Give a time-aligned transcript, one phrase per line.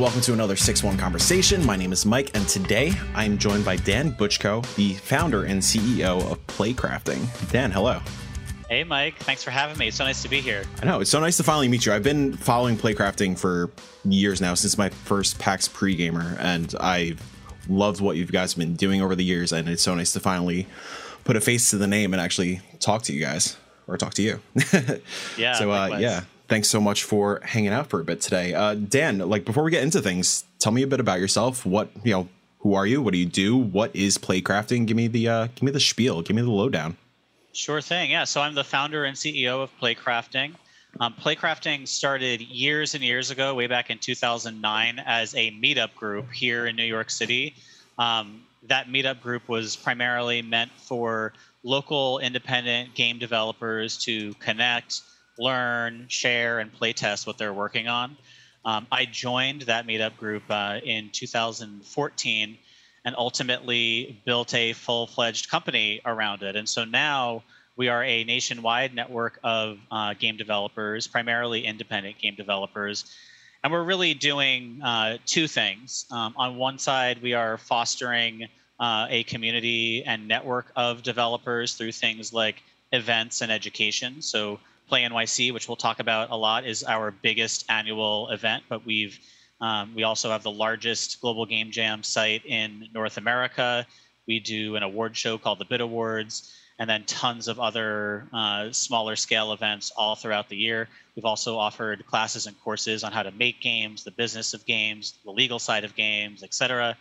[0.00, 1.62] And welcome to another 6 1 conversation.
[1.66, 6.22] My name is Mike, and today I'm joined by Dan Butchko, the founder and CEO
[6.32, 7.50] of Playcrafting.
[7.52, 8.00] Dan, hello.
[8.70, 9.16] Hey, Mike.
[9.18, 9.88] Thanks for having me.
[9.88, 10.64] It's so nice to be here.
[10.80, 11.00] I know.
[11.00, 11.92] It's so nice to finally meet you.
[11.92, 13.72] I've been following Playcrafting for
[14.06, 17.20] years now, since my first PAX pre gamer, and I've
[17.68, 19.52] loved what you guys have been doing over the years.
[19.52, 20.66] And it's so nice to finally
[21.24, 24.22] put a face to the name and actually talk to you guys or talk to
[24.22, 24.40] you.
[25.36, 25.52] yeah.
[25.52, 28.52] So, uh, yeah thanks so much for hanging out for a bit today.
[28.52, 31.64] Uh, Dan, like before we get into things, tell me a bit about yourself.
[31.64, 33.00] What you know, who are you?
[33.00, 33.56] What do you do?
[33.56, 34.86] What is playcrafting?
[34.86, 36.20] Give me the uh, give me the spiel.
[36.20, 36.98] Give me the lowdown.
[37.52, 38.10] Sure thing.
[38.10, 38.24] Yeah.
[38.24, 40.54] So I'm the founder and CEO of Playcrafting.
[40.98, 46.30] Um, Playcrafting started years and years ago, way back in 2009, as a meetup group
[46.32, 47.54] here in New York City.
[47.98, 51.32] Um, that meetup group was primarily meant for
[51.62, 55.02] local independent game developers to connect,
[55.40, 58.16] learn, share, and play test what they're working on.
[58.64, 62.58] Um, I joined that meetup group uh, in 2014
[63.04, 66.56] and ultimately built a full fledged company around it.
[66.56, 67.42] And so now
[67.76, 73.10] we are a nationwide network of uh, game developers, primarily independent game developers.
[73.64, 76.04] And we're really doing uh, two things.
[76.10, 81.92] Um, on one side, we are fostering uh, a community and network of developers through
[81.92, 84.20] things like events and education.
[84.20, 84.58] So
[84.90, 89.20] Play NYC, which we'll talk about a lot, is our biggest annual event, but we've
[89.60, 93.86] um, we also have the largest global game jam site in North America.
[94.26, 98.72] We do an award show called the Bit Awards, and then tons of other uh,
[98.72, 100.88] smaller scale events all throughout the year.
[101.14, 105.14] We've also offered classes and courses on how to make games, the business of games,
[105.24, 106.96] the legal side of games, et cetera.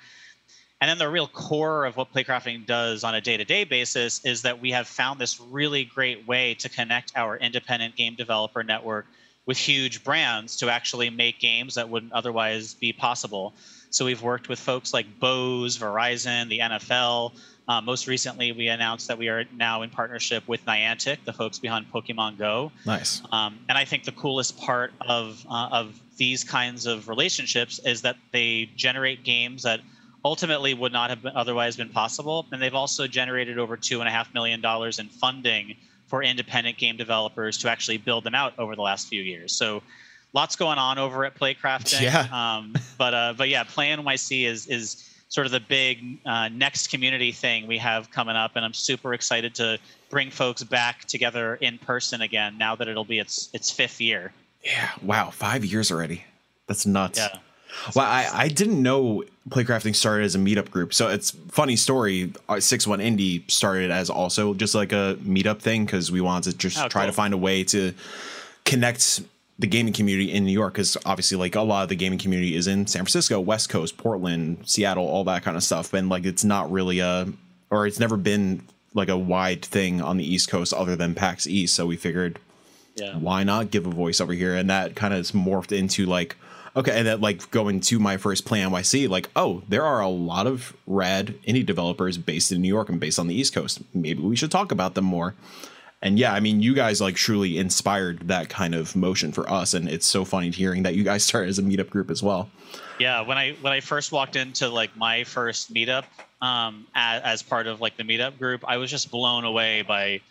[0.81, 4.23] And then the real core of what Playcrafting does on a day to day basis
[4.23, 8.63] is that we have found this really great way to connect our independent game developer
[8.63, 9.05] network
[9.45, 13.53] with huge brands to actually make games that wouldn't otherwise be possible.
[13.89, 17.33] So we've worked with folks like Bose, Verizon, the NFL.
[17.67, 21.59] Uh, most recently, we announced that we are now in partnership with Niantic, the folks
[21.59, 22.71] behind Pokemon Go.
[22.85, 23.21] Nice.
[23.31, 28.03] Um, and I think the coolest part of uh, of these kinds of relationships is
[28.03, 29.81] that they generate games that
[30.23, 32.45] ultimately would not have been otherwise been possible.
[32.52, 35.75] And they've also generated over two and a half million dollars in funding
[36.07, 39.53] for independent game developers to actually build them out over the last few years.
[39.53, 39.81] So
[40.33, 42.02] lots going on over at Playcrafting.
[42.09, 42.27] Yeah.
[42.31, 46.87] Um, but uh, but yeah, Play NYC is is sort of the big uh, next
[46.87, 49.77] community thing we have coming up, and I'm super excited to
[50.09, 54.33] bring folks back together in person again now that it'll be its its fifth year.
[54.63, 54.89] Yeah.
[55.02, 55.29] Wow.
[55.29, 56.25] Five years already.
[56.67, 57.19] That's nuts.
[57.19, 57.37] Yeah.
[57.95, 60.93] Well, I, I didn't know Playcrafting started as a meetup group.
[60.93, 62.33] So it's funny story.
[62.47, 66.52] Uh, Six One Indie started as also just like a meetup thing because we wanted
[66.52, 67.11] to just oh, try cool.
[67.11, 67.93] to find a way to
[68.65, 69.21] connect
[69.58, 72.55] the gaming community in New York because obviously like a lot of the gaming community
[72.55, 75.93] is in San Francisco, West Coast, Portland, Seattle, all that kind of stuff.
[75.93, 77.27] And like it's not really a
[77.69, 78.63] or it's never been
[78.93, 81.75] like a wide thing on the East Coast other than PAX East.
[81.75, 82.39] So we figured
[82.95, 83.17] yeah.
[83.17, 84.55] why not give a voice over here?
[84.55, 86.35] And that kind of morphed into like
[86.75, 90.07] Okay, and then like going to my first play NYC, like, oh, there are a
[90.07, 93.81] lot of rad indie developers based in New York and based on the East Coast.
[93.93, 95.35] Maybe we should talk about them more.
[96.02, 99.73] And yeah, I mean, you guys like truly inspired that kind of motion for us,
[99.73, 102.49] and it's so funny hearing that you guys started as a meetup group as well.
[102.99, 106.05] Yeah, when I when I first walked into like my first meetup
[106.41, 110.21] um, as, as part of like the meetup group, I was just blown away by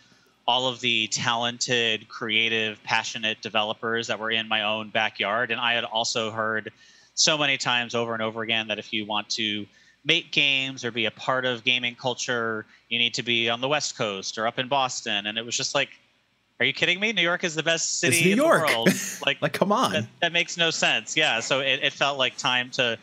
[0.49, 5.51] all of the talented, creative, passionate developers that were in my own backyard.
[5.51, 6.71] And I had also heard
[7.13, 9.67] so many times over and over again that if you want to
[10.03, 13.67] make games or be a part of gaming culture, you need to be on the
[13.67, 15.27] West Coast or up in Boston.
[15.27, 15.89] And it was just like,
[16.59, 17.13] are you kidding me?
[17.13, 18.67] New York is the best city New in York.
[18.67, 18.89] the world.
[19.27, 19.91] Like, like come on.
[19.91, 21.15] That, that, makes no sense.
[21.15, 21.41] Yeah.
[21.41, 22.97] So it, it, felt like time to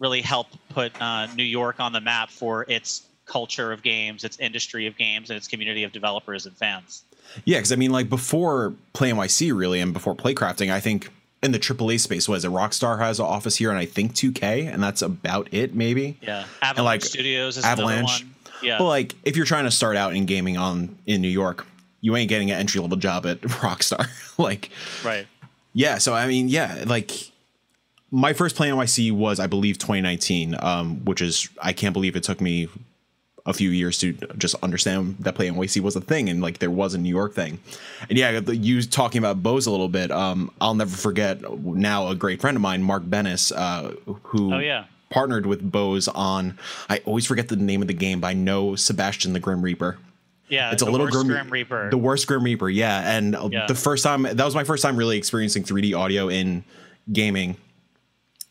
[0.00, 4.38] really help put uh, New York on the map for its culture of games, its
[4.40, 7.04] industry of games, and its community of developers and fans.
[7.44, 11.08] Yeah, because I mean, like before Play NYC, really, and before Playcrafting, I think
[11.42, 14.72] in the AAA space was it Rockstar has an office here, and I think 2K,
[14.72, 16.18] and that's about it, maybe.
[16.20, 18.26] Yeah, Avalanche and like, Studios is Avalanche.
[18.62, 21.66] Yeah, but like if you're trying to start out in gaming on in New York,
[22.00, 24.08] you ain't getting an entry level job at Rockstar.
[24.38, 24.70] like,
[25.04, 25.26] right?
[25.72, 25.98] Yeah.
[25.98, 27.12] So I mean, yeah, like
[28.10, 32.24] my first Play NYC was I believe 2019, um, which is I can't believe it
[32.24, 32.68] took me
[33.50, 36.70] a few years to just understand that Play NYC was a thing and like there
[36.70, 37.58] was a New York thing.
[38.08, 40.10] And yeah, you talking about Bose a little bit.
[40.10, 43.92] Um, I'll never forget now a great friend of mine, Mark Bennis, uh,
[44.24, 44.84] who oh, yeah.
[45.10, 46.58] partnered with Bose on.
[46.88, 49.98] I always forget the name of the game, but I know Sebastian the Grim Reaper.
[50.48, 51.90] Yeah, it's a little Grim, Grim, Reaper.
[51.90, 53.16] The worst Grim Reaper, yeah.
[53.16, 53.66] And yeah.
[53.66, 56.64] the first time that was my first time really experiencing 3D audio in
[57.12, 57.56] gaming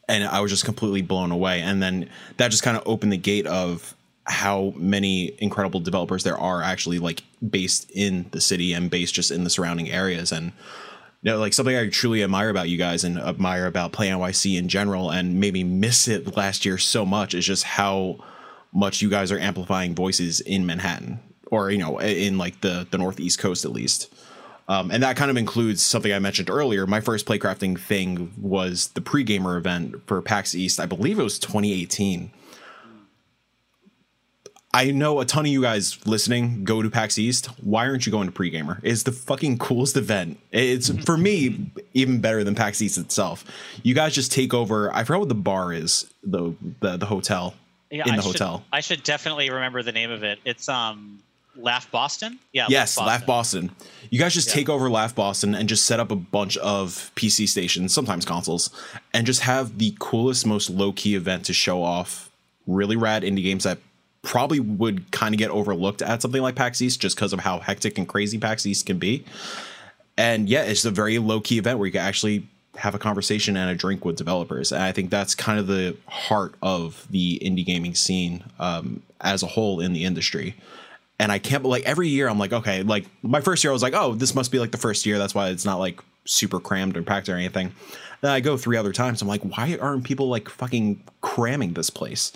[0.10, 1.62] and I was just completely blown away.
[1.62, 3.96] And then that just kind of opened the gate of
[4.30, 9.32] how many incredible developers there are actually like based in the city and based just
[9.32, 10.52] in the surrounding areas and
[11.22, 14.58] you know, like something I truly admire about you guys and admire about Play NYC
[14.58, 18.24] in general and maybe miss it last year so much is just how
[18.72, 22.98] much you guys are amplifying voices in Manhattan or you know in like the the
[22.98, 24.14] northeast coast at least.
[24.70, 26.86] Um, and that kind of includes something I mentioned earlier.
[26.86, 30.80] My first playcrafting thing was the pre-gamer event for PAX East.
[30.80, 32.32] I believe it was 2018
[34.74, 37.48] I know a ton of you guys listening go to PAX East.
[37.64, 38.80] Why aren't you going to Pregamer?
[38.84, 40.40] It's the fucking coolest event.
[40.52, 43.44] It's for me even better than PAX East itself.
[43.82, 44.94] You guys just take over.
[44.94, 46.06] I forgot what the bar is.
[46.24, 47.56] The the, the hotel
[47.90, 48.58] yeah, in the I hotel.
[48.58, 50.38] Should, I should definitely remember the name of it.
[50.46, 51.20] It's um
[51.56, 52.38] Laugh Boston.
[52.54, 52.68] Yeah.
[52.70, 53.62] Yes, Laugh Boston.
[53.64, 54.08] Laugh Boston.
[54.12, 54.54] You guys just yeah.
[54.54, 58.70] take over Laugh Boston and just set up a bunch of PC stations, sometimes consoles,
[59.16, 62.32] and just have the coolest, most low key event to show off
[62.68, 63.80] really rad indie games that
[64.22, 67.60] probably would kind of get overlooked at something like PAX East just because of how
[67.60, 69.24] hectic and crazy PAX East can be.
[70.18, 72.46] And yeah, it's a very low key event where you can actually
[72.76, 74.72] have a conversation and a drink with developers.
[74.72, 79.44] And I think that's kind of the heart of the indie gaming scene um, as
[79.44, 80.56] a whole in the industry.
[81.18, 83.84] And I can't, like, every year I'm like, okay, like my first year I was
[83.84, 85.18] like, oh, this must be like the first year.
[85.18, 87.74] That's why it's not like super crammed or packed or anything.
[88.22, 89.22] Then I go three other times.
[89.22, 92.34] I'm like, why aren't people like fucking cramming this place?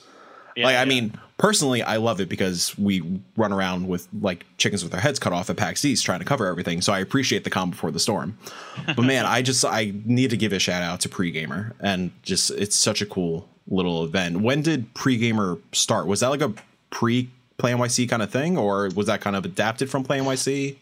[0.55, 4.83] Yeah, like, I mean, personally, I love it because we run around with like chickens
[4.83, 6.81] with their heads cut off at PAX East trying to cover everything.
[6.81, 8.37] So I appreciate the calm before the storm.
[8.95, 12.51] But man, I just I need to give a shout out to Pregamer and just
[12.51, 14.41] it's such a cool little event.
[14.41, 16.07] When did Pregamer start?
[16.07, 16.53] Was that like a
[16.89, 20.75] pre Play NYC kind of thing, or was that kind of adapted from Play NYC?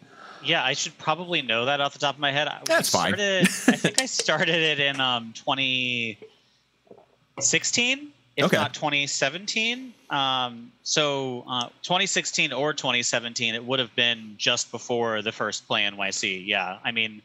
[0.43, 2.49] Yeah, I should probably know that off the top of my head.
[2.65, 3.13] That's fine.
[3.13, 8.57] I think I started it in um, 2016 if okay.
[8.57, 9.93] not 2017.
[10.09, 15.83] Um, so uh, 2016 or 2017, it would have been just before the first Play
[15.83, 16.45] NYC.
[16.45, 17.21] Yeah, I mean,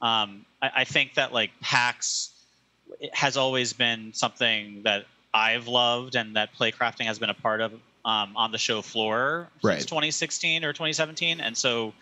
[0.00, 2.30] um, I, I, think that like PAX
[3.12, 7.72] has always been something that I've loved and that playcrafting has been a part of
[8.04, 9.74] um, on the show floor right.
[9.74, 11.92] since 2016 or 2017, and so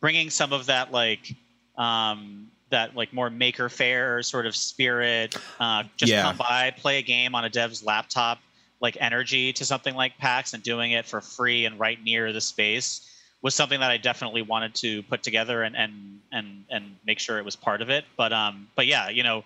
[0.00, 1.34] bringing some of that like
[1.78, 5.36] um, that like more maker fair sort of spirit.
[5.58, 6.22] Uh, just yeah.
[6.22, 8.40] come by, play a game on a dev's laptop,
[8.80, 12.40] like energy to something like PAX and doing it for free and right near the
[12.40, 13.08] space
[13.42, 17.38] was something that I definitely wanted to put together and and and and make sure
[17.38, 18.04] it was part of it.
[18.16, 19.44] But um, but yeah, you know,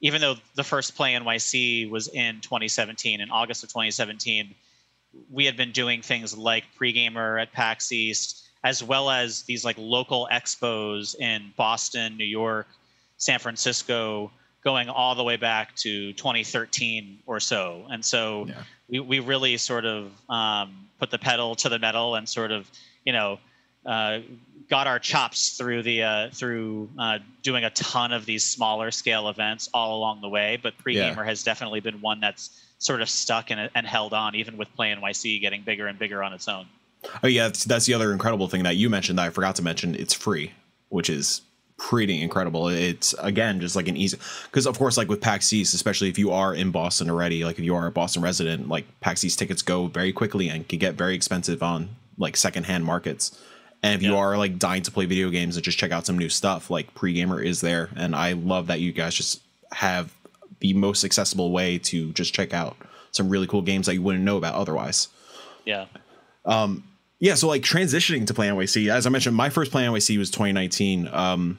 [0.00, 4.54] even though the first play NYC was in 2017, in August of 2017,
[5.30, 9.76] we had been doing things like pre-gamer at PAX East as well as these like
[9.78, 12.68] local expos in Boston, New York,
[13.16, 14.30] San Francisco,
[14.62, 17.86] going all the way back to 2013 or so.
[17.90, 18.62] And so yeah.
[18.88, 22.70] we, we really sort of um, put the pedal to the metal and sort of,
[23.04, 23.38] you know,
[23.84, 24.20] uh,
[24.70, 29.28] got our chops through the uh, through uh, doing a ton of these smaller scale
[29.28, 30.58] events all along the way.
[30.62, 31.24] But Pregamer yeah.
[31.24, 34.94] has definitely been one that's sort of stuck and, and held on, even with Play
[34.94, 36.66] NYC getting bigger and bigger on its own.
[37.22, 39.62] Oh yeah, that's, that's the other incredible thing that you mentioned that I forgot to
[39.62, 39.94] mention.
[39.94, 40.52] It's free,
[40.88, 41.42] which is
[41.78, 42.68] pretty incredible.
[42.68, 46.18] It's again just like an easy because of course like with PAX East, especially if
[46.18, 49.38] you are in Boston already, like if you are a Boston resident, like PAX East
[49.38, 53.36] tickets go very quickly and can get very expensive on like secondhand markets.
[53.82, 54.10] And if yeah.
[54.10, 56.70] you are like dying to play video games and just check out some new stuff,
[56.70, 59.42] like Pregamer is there, and I love that you guys just
[59.72, 60.14] have
[60.60, 62.76] the most accessible way to just check out
[63.10, 65.08] some really cool games that you wouldn't know about otherwise.
[65.64, 65.86] Yeah.
[66.44, 66.84] Um,
[67.22, 70.28] yeah, so like transitioning to Play NYC, as I mentioned, my first Play NYC was
[70.28, 71.08] 2019.
[71.12, 71.56] Um,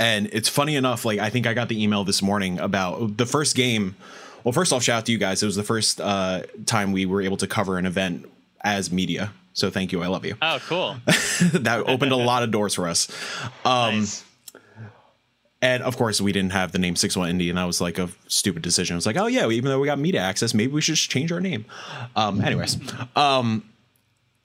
[0.00, 3.24] and it's funny enough, like I think I got the email this morning about the
[3.24, 3.94] first game.
[4.42, 5.40] Well, first off, shout out to you guys.
[5.40, 8.28] It was the first uh, time we were able to cover an event
[8.62, 9.32] as media.
[9.52, 10.02] So thank you.
[10.02, 10.34] I love you.
[10.42, 10.96] Oh, cool.
[11.52, 13.08] that opened a lot of doors for us.
[13.64, 14.24] Um, nice.
[15.60, 17.98] And of course, we didn't have the name Six One Indie, and that was like
[17.98, 18.94] a stupid decision.
[18.94, 21.08] I was like, oh yeah, even though we got media access, maybe we should just
[21.08, 21.66] change our name.
[22.16, 22.78] Um, anyways,
[23.14, 23.62] um,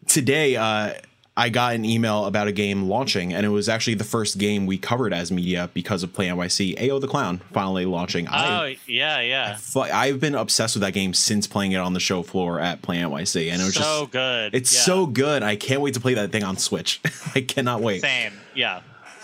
[0.07, 0.93] today uh,
[1.37, 4.65] I got an email about a game launching, and it was actually the first game
[4.65, 6.75] we covered as media because of Play NYC.
[6.79, 8.27] Ayo the Clown finally launching.
[8.27, 9.57] Oh I, yeah, yeah.
[9.71, 12.59] But I, have been obsessed with that game since playing it on the show floor
[12.59, 14.55] at Play NYC, and it was so just good.
[14.55, 14.81] It's yeah.
[14.81, 15.43] so good.
[15.43, 16.99] I can't wait to play that thing on Switch.
[17.35, 18.01] I cannot wait.
[18.01, 18.81] Same, yeah.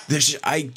[0.07, 0.69] There's I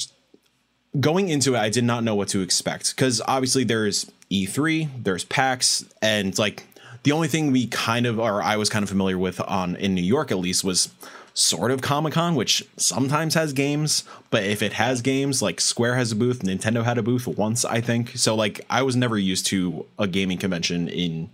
[0.98, 5.25] going into it, I did not know what to expect because obviously there's E3, there's
[5.25, 6.64] PAX, and like
[7.06, 9.94] the only thing we kind of or I was kind of familiar with on in
[9.94, 10.88] New York at least was
[11.34, 15.94] sort of Comic Con, which sometimes has games, but if it has games, like Square
[15.94, 18.16] has a booth, Nintendo had a booth once, I think.
[18.16, 21.30] So like I was never used to a gaming convention in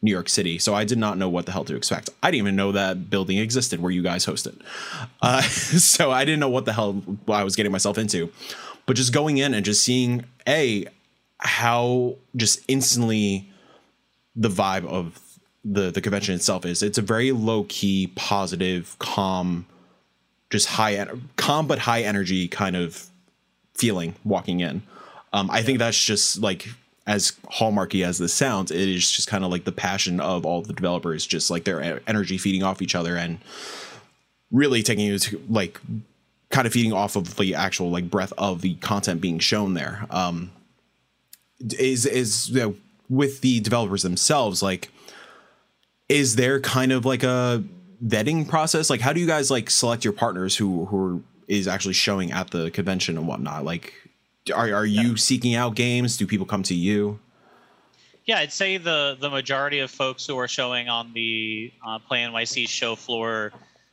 [0.00, 2.10] New York City, so I did not know what the hell to expect.
[2.20, 4.60] I didn't even know that building existed where you guys hosted,
[5.20, 8.32] uh, so I didn't know what the hell I was getting myself into.
[8.86, 10.86] But just going in and just seeing a
[11.38, 13.51] how just instantly
[14.34, 15.20] the vibe of
[15.64, 16.82] the the convention itself is.
[16.82, 19.66] It's a very low key, positive, calm,
[20.50, 23.06] just high calm but high energy kind of
[23.74, 24.82] feeling walking in.
[25.32, 26.68] Um, I think that's just like
[27.06, 30.62] as hallmarky as this sounds, it is just kind of like the passion of all
[30.62, 33.38] the developers, just like their energy feeding off each other and
[34.50, 35.80] really taking you to like
[36.50, 40.06] kind of feeding off of the actual like breath of the content being shown there.
[40.10, 40.52] Um,
[41.78, 42.74] is is you know,
[43.08, 44.90] with the developers themselves like
[46.08, 47.64] is there kind of like a
[48.04, 48.90] vetting process?
[48.90, 52.32] Like how do you guys like select your partners who who are, is actually showing
[52.32, 53.64] at the convention and whatnot?
[53.64, 53.94] Like
[54.54, 55.16] are, are you yeah.
[55.16, 56.16] seeking out games?
[56.16, 57.18] Do people come to you?
[58.24, 62.20] Yeah i'd say the the majority of folks who are showing on the uh, play
[62.20, 63.52] nyc show floor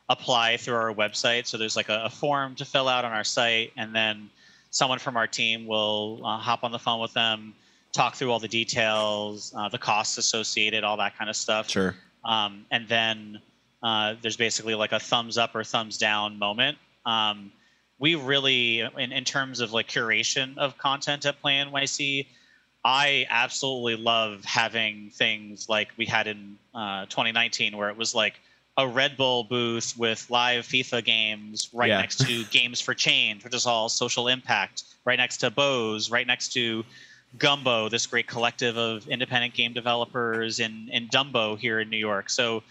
[0.10, 1.46] apply through our website.
[1.46, 4.30] So there's like a, a form to fill out on our site and then
[4.72, 7.54] someone from our team will uh, hop on the phone with them,
[7.92, 11.70] talk through all the details, uh, the costs associated, all that kind of stuff.
[11.70, 11.96] Sure.
[12.24, 13.42] Um, and then
[13.82, 16.78] uh, there's basically like a thumbs up or thumbs down moment.
[17.06, 17.52] Um,
[17.98, 22.28] we really, in, in terms of like curation of content at Play NYC,
[22.84, 28.40] I absolutely love having things like we had in uh, 2019, where it was like
[28.78, 32.00] a Red Bull booth with live FIFA games right yeah.
[32.00, 36.26] next to Games for Change, which is all social impact, right next to Bose, right
[36.26, 36.86] next to
[37.38, 42.30] Gumbo, this great collective of independent game developers in, in Dumbo here in New York.
[42.30, 42.64] So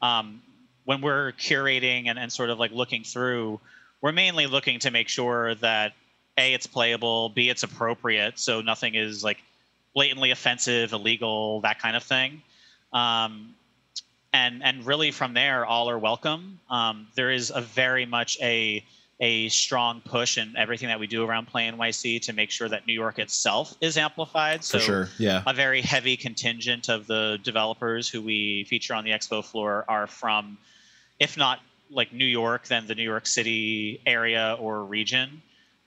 [0.00, 0.40] um,
[0.84, 3.60] when we're curating and, and sort of like looking through,
[4.00, 5.92] we're mainly looking to make sure that
[6.38, 9.38] A, it's playable, B, it's appropriate, so nothing is like
[9.94, 12.42] blatantly offensive, illegal, that kind of thing.
[12.92, 13.54] Um,
[14.34, 18.84] and and really from there all are welcome um, there is a very much a
[19.24, 22.86] a strong push in everything that we do around play nyc to make sure that
[22.86, 24.62] new york itself is amplified.
[24.62, 25.42] So sure yeah.
[25.46, 30.06] a very heavy contingent of the developers who we feature on the expo floor are
[30.06, 30.58] from
[31.18, 35.42] if not like new york then the new york city area or region.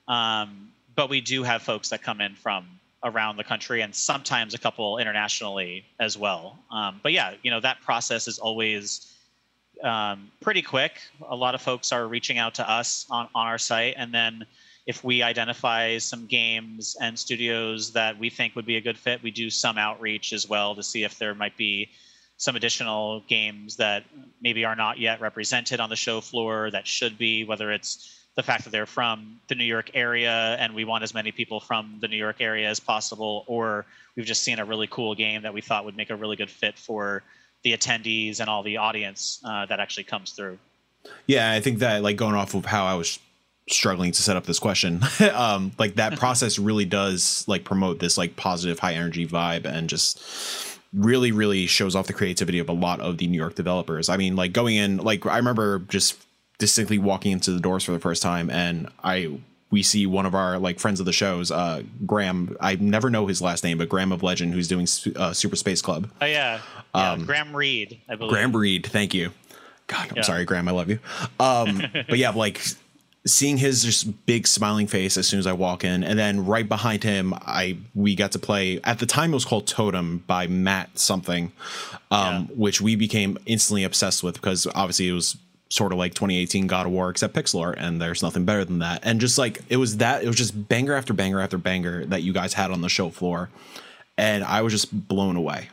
[0.08, 2.66] Um, but we do have folks that come in from
[3.04, 6.58] around the country and sometimes a couple internationally as well.
[6.72, 9.14] Um, but yeah, you know that process is always
[9.82, 11.00] um, pretty quick.
[11.28, 14.46] A lot of folks are reaching out to us on, on our site, and then
[14.86, 19.22] if we identify some games and studios that we think would be a good fit,
[19.22, 21.90] we do some outreach as well to see if there might be
[22.38, 24.04] some additional games that
[24.40, 28.42] maybe are not yet represented on the show floor that should be, whether it's the
[28.42, 31.98] fact that they're from the New York area and we want as many people from
[32.00, 33.84] the New York area as possible, or
[34.16, 36.48] we've just seen a really cool game that we thought would make a really good
[36.48, 37.22] fit for
[37.62, 40.58] the attendees and all the audience uh, that actually comes through.
[41.26, 43.18] Yeah, I think that like going off of how I was
[43.68, 48.18] struggling to set up this question, um, like that process really does like promote this
[48.18, 50.22] like positive, high energy vibe and just
[50.94, 54.08] really really shows off the creativity of a lot of the New York developers.
[54.08, 56.16] I mean, like going in, like I remember just
[56.58, 59.38] distinctly walking into the doors for the first time, and I
[59.70, 62.56] we see one of our like friends of the shows, uh, Graham.
[62.60, 65.82] I never know his last name, but Graham of Legend, who's doing uh, Super Space
[65.82, 66.10] Club.
[66.20, 66.60] Oh yeah,
[66.94, 68.32] yeah um, Graham Reed, I believe.
[68.32, 69.32] Graham Reed, thank you.
[69.86, 70.22] God, I'm yeah.
[70.22, 70.68] sorry, Graham.
[70.68, 70.98] I love you.
[71.40, 72.62] Um, but yeah, like
[73.26, 76.68] seeing his just big smiling face as soon as I walk in, and then right
[76.68, 78.80] behind him, I we got to play.
[78.84, 81.52] At the time, it was called Totem by Matt something,
[82.10, 82.40] um, yeah.
[82.54, 85.36] which we became instantly obsessed with because obviously it was
[85.68, 88.78] sort of like 2018 God of War except pixel art, and there's nothing better than
[88.78, 89.00] that.
[89.02, 92.22] And just like it was that, it was just banger after banger after banger that
[92.22, 93.50] you guys had on the show floor,
[94.16, 95.68] and I was just blown away.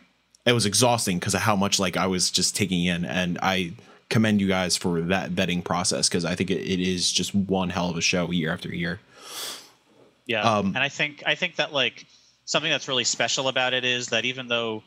[0.45, 3.73] It was exhausting because of how much like I was just taking in, and I
[4.09, 7.69] commend you guys for that vetting process because I think it, it is just one
[7.69, 8.99] hell of a show year after year.
[10.27, 12.05] Yeah, um, and I think I think that like
[12.45, 14.83] something that's really special about it is that even though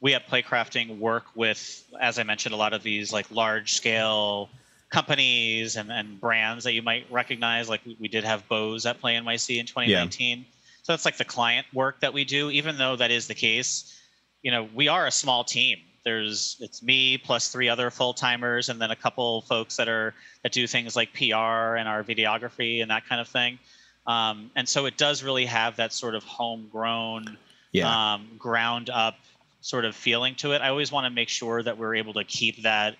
[0.00, 4.50] we at Playcrafting work with, as I mentioned, a lot of these like large scale
[4.90, 7.68] companies and, and brands that you might recognize.
[7.68, 10.38] Like we, we did have Bose at Play NYC in 2019.
[10.38, 10.44] Yeah.
[10.82, 12.50] So that's like the client work that we do.
[12.50, 13.98] Even though that is the case,
[14.42, 15.78] you know, we are a small team.
[16.04, 20.14] There's it's me plus three other full timers, and then a couple folks that are
[20.44, 23.58] that do things like PR and our videography and that kind of thing.
[24.06, 27.36] Um, and so it does really have that sort of homegrown,
[27.72, 28.14] yeah.
[28.14, 29.16] um, ground up
[29.66, 30.62] sort of feeling to it.
[30.62, 32.94] I always want to make sure that we're able to keep that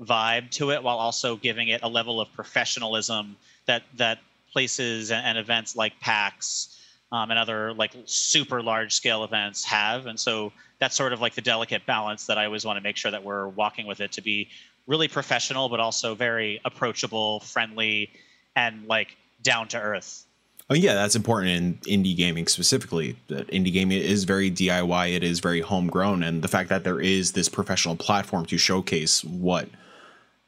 [0.00, 3.36] vibe to it while also giving it a level of professionalism
[3.66, 4.20] that that
[4.52, 6.78] places and, events like PAX
[7.10, 10.06] um, and other like super large scale events have.
[10.06, 12.96] And so that's sort of like the delicate balance that I always want to make
[12.96, 14.48] sure that we're walking with it to be
[14.86, 18.10] really professional, but also very approachable, friendly,
[18.54, 20.24] and like down to earth.
[20.72, 21.50] Oh yeah, that's important
[21.86, 23.14] in indie gaming specifically.
[23.28, 26.98] That indie gaming is very DIY, it is very homegrown, and the fact that there
[26.98, 29.68] is this professional platform to showcase what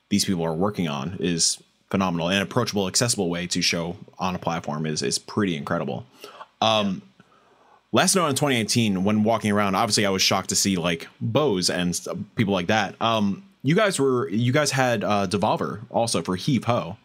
[0.08, 2.30] these people are working on is phenomenal.
[2.30, 6.06] An approachable, accessible way to show on a platform is is pretty incredible.
[6.62, 7.24] Um, yeah.
[7.92, 11.68] Last note in 2018, when walking around, obviously I was shocked to see like Bose
[11.68, 12.00] and
[12.34, 12.94] people like that.
[12.98, 16.96] Um, you guys were you guys had uh, Devolver also for Heave Ho.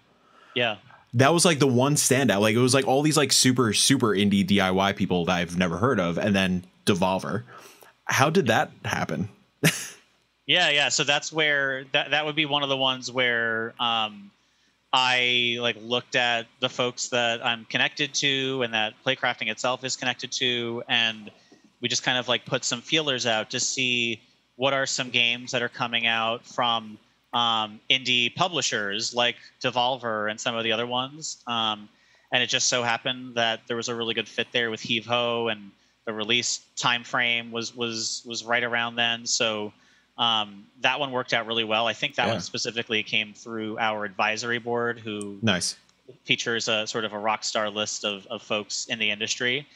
[0.55, 0.77] Yeah,
[1.13, 2.41] that was like the one standout.
[2.41, 5.77] Like it was like all these like super super indie DIY people that I've never
[5.77, 7.43] heard of, and then Devolver.
[8.05, 9.29] How did that happen?
[10.45, 10.89] yeah, yeah.
[10.89, 14.31] So that's where that that would be one of the ones where um,
[14.93, 19.95] I like looked at the folks that I'm connected to and that playcrafting itself is
[19.95, 21.31] connected to, and
[21.81, 24.21] we just kind of like put some feelers out to see
[24.55, 26.97] what are some games that are coming out from
[27.33, 31.43] um, indie publishers like Devolver and some of the other ones.
[31.47, 31.89] Um,
[32.31, 35.05] and it just so happened that there was a really good fit there with Heave
[35.07, 35.71] Ho, and
[36.05, 39.25] the release time frame was was was right around then.
[39.25, 39.73] So
[40.17, 41.87] um, that one worked out really well.
[41.87, 42.33] I think that yeah.
[42.33, 45.75] one specifically came through our advisory board, who nice
[46.23, 49.67] features a sort of a rock star list of, of folks in the industry.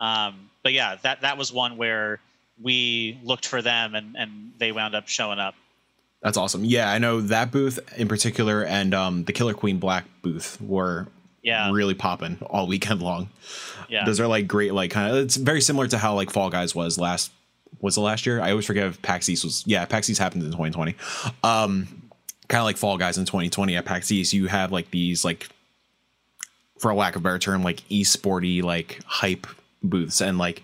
[0.00, 2.20] Um, but yeah, that that was one where
[2.60, 5.54] we looked for them and, and they wound up showing up.
[6.22, 6.64] That's awesome.
[6.64, 11.08] Yeah, I know that booth in particular and um, the Killer Queen Black booth were
[11.42, 11.70] yeah.
[11.72, 13.28] really popping all weekend long.
[13.88, 14.04] Yeah.
[14.04, 16.74] Those are like great, like kind of, it's very similar to how like Fall Guys
[16.74, 17.32] was last
[17.80, 18.40] was the last year?
[18.40, 20.94] I always forget if PAX East was yeah, PAX East happened in 2020.
[21.42, 22.10] Um
[22.48, 25.48] kind of like Fall Guys in 2020 at PAX East, you have like these like
[26.78, 29.46] for a lack of a better term, like e-sporty like hype
[29.82, 30.62] booths and like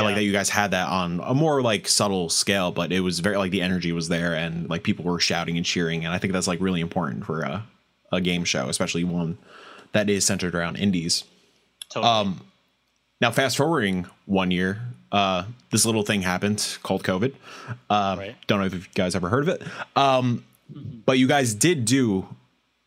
[0.00, 3.00] I like that you guys had that on a more like subtle scale, but it
[3.00, 6.14] was very like the energy was there and like people were shouting and cheering, and
[6.14, 7.64] I think that's like really important for a,
[8.12, 9.38] a game show, especially one
[9.92, 11.24] that is centered around indies.
[11.88, 12.12] Totally.
[12.12, 12.40] Um,
[13.20, 14.80] now, fast forwarding one year,
[15.12, 17.34] uh, this little thing happened called COVID.
[17.90, 18.36] Uh, right.
[18.46, 19.62] Don't know if you guys ever heard of it,
[19.96, 22.26] um, but you guys did do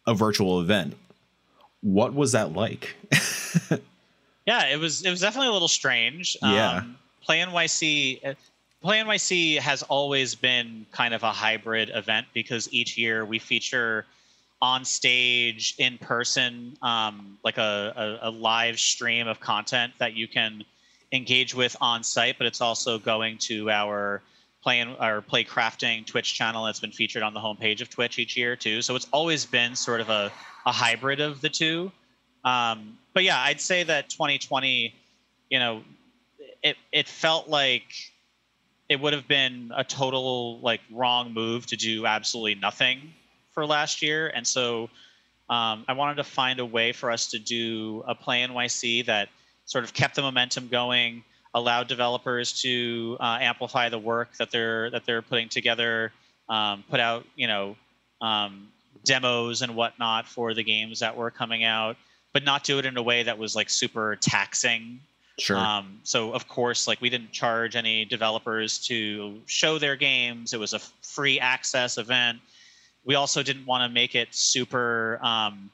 [0.07, 0.95] a virtual event.
[1.81, 2.95] What was that like?
[4.45, 5.03] yeah, it was.
[5.03, 6.37] It was definitely a little strange.
[6.41, 6.83] Yeah.
[7.23, 8.25] Play NYC.
[8.25, 8.33] Uh,
[8.81, 14.05] Play NYC has always been kind of a hybrid event because each year we feature
[14.63, 20.25] on stage in person um, like a, a, a, live stream of content that you
[20.25, 20.63] can
[21.11, 24.21] engage with on site but it's also going to our
[24.63, 28.37] play our play crafting twitch channel that's been featured on the homepage of twitch each
[28.37, 30.31] year too so it's always been sort of a,
[30.65, 31.91] a hybrid of the two
[32.45, 34.95] um, but yeah i'd say that 2020
[35.49, 35.83] you know
[36.63, 37.83] it, it felt like
[38.89, 43.13] it would have been a total like wrong move to do absolutely nothing
[43.51, 44.89] for last year, and so
[45.49, 49.29] um, I wanted to find a way for us to do a play NYC that
[49.65, 51.23] sort of kept the momentum going,
[51.53, 56.11] allowed developers to uh, amplify the work that they're that they're putting together,
[56.49, 57.75] um, put out you know
[58.21, 58.69] um,
[59.03, 61.97] demos and whatnot for the games that were coming out,
[62.33, 64.99] but not do it in a way that was like super taxing.
[65.39, 65.57] Sure.
[65.57, 70.53] Um, so of course, like we didn't charge any developers to show their games.
[70.53, 72.39] It was a free access event
[73.05, 75.69] we also didn't want to make it super um,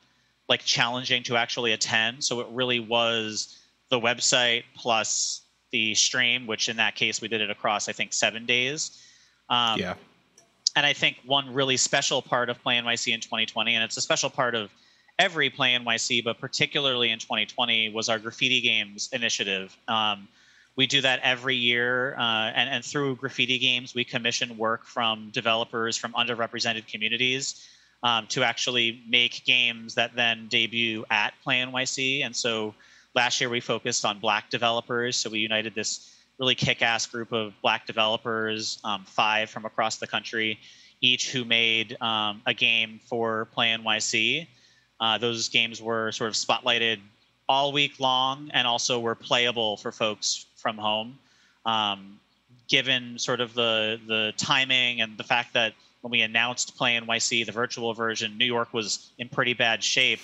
[0.48, 2.24] like challenging to actually attend.
[2.24, 5.42] So it really was the website plus
[5.72, 9.04] the stream, which in that case we did it across I think seven days.
[9.50, 9.96] Um, yeah.
[10.76, 14.02] And I think one really special part of Play NYC in 2020, and it's a
[14.02, 14.72] special part of
[15.20, 19.78] every Play NYC, but particularly in 2020, was our graffiti games initiative.
[19.88, 20.28] Um,
[20.78, 25.30] we do that every year, uh, and, and through graffiti games, we commission work from
[25.32, 27.68] developers from underrepresented communities
[28.02, 32.26] um, to actually make games that then debut at Play NYC.
[32.26, 32.74] And so
[33.14, 35.18] last year we focused on Black developers.
[35.18, 40.08] So we united this really kick-ass group of Black developers, um, five from across the
[40.08, 40.60] country,
[41.02, 44.48] each who made um, a game for Play NYC.
[45.00, 47.00] Uh, those games were sort of spotlighted
[47.48, 51.18] all week long and also were playable for folks from home.
[51.66, 52.20] Um,
[52.68, 57.46] given sort of the the timing and the fact that when we announced Play NYC,
[57.46, 60.20] the virtual version, New York was in pretty bad shape.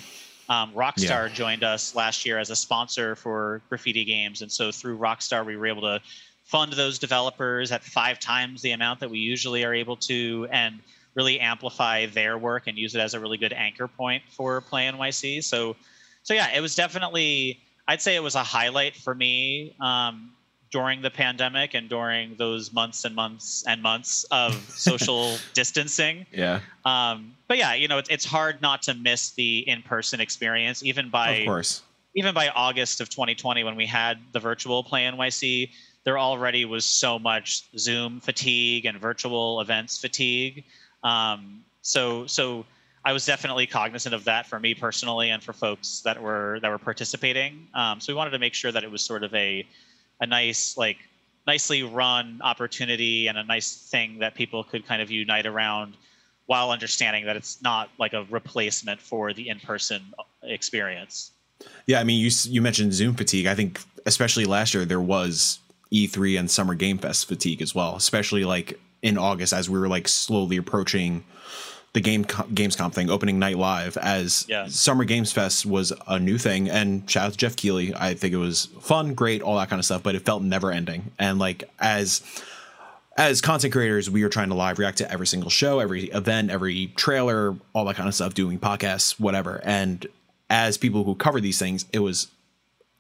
[0.47, 1.33] Um, Rockstar yeah.
[1.33, 5.57] joined us last year as a sponsor for Graffiti Games, and so through Rockstar, we
[5.57, 5.99] were able to
[6.43, 10.79] fund those developers at five times the amount that we usually are able to, and
[11.15, 14.83] really amplify their work and use it as a really good anchor point for Play
[14.83, 15.43] NYC.
[15.43, 15.75] So,
[16.23, 20.31] so yeah, it was definitely I'd say it was a highlight for me um,
[20.71, 26.25] during the pandemic and during those months and months and months of social distancing.
[26.31, 26.61] Yeah.
[26.83, 31.09] Um, but yeah, you know, it's, it's hard not to miss the in-person experience, even
[31.09, 31.83] by of course.
[32.15, 35.69] even by August of 2020 when we had the virtual Play NYC.
[36.03, 40.63] There already was so much Zoom fatigue and virtual events fatigue.
[41.05, 42.65] Um, so so
[43.05, 46.69] I was definitely cognizant of that for me personally and for folks that were that
[46.69, 47.67] were participating.
[47.75, 49.65] Um, so we wanted to make sure that it was sort of a
[50.19, 50.97] a nice like
[51.45, 55.95] nicely run opportunity and a nice thing that people could kind of unite around
[56.47, 60.01] while understanding that it's not like a replacement for the in-person
[60.43, 61.31] experience.
[61.85, 63.45] Yeah, I mean you you mentioned Zoom fatigue.
[63.45, 65.59] I think especially last year there was
[65.93, 69.87] E3 and Summer Game Fest fatigue as well, especially like in August as we were
[69.87, 71.23] like slowly approaching
[71.93, 74.67] the game Gamescom thing, opening night live, as yeah.
[74.67, 76.69] Summer Games Fest was a new thing.
[76.69, 77.93] And shout out to Geoff Keighley.
[77.93, 80.71] I think it was fun, great, all that kind of stuff, but it felt never
[80.71, 81.11] ending.
[81.19, 82.23] And like as
[83.15, 86.49] as content creators, we were trying to live react to every single show, every event,
[86.49, 89.61] every trailer, all that kind of stuff, doing podcasts, whatever.
[89.63, 90.07] And
[90.49, 92.27] as people who cover these things, it was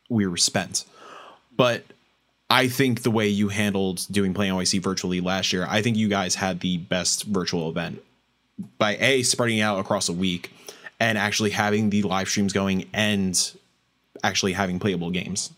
[0.07, 0.85] we were spent.
[1.57, 1.83] But
[2.49, 6.07] I think the way you handled doing Play NYC virtually last year, I think you
[6.07, 8.01] guys had the best virtual event
[8.77, 10.51] by a spreading out across a week
[10.99, 13.51] and actually having the live streams going and
[14.23, 15.51] actually having playable games.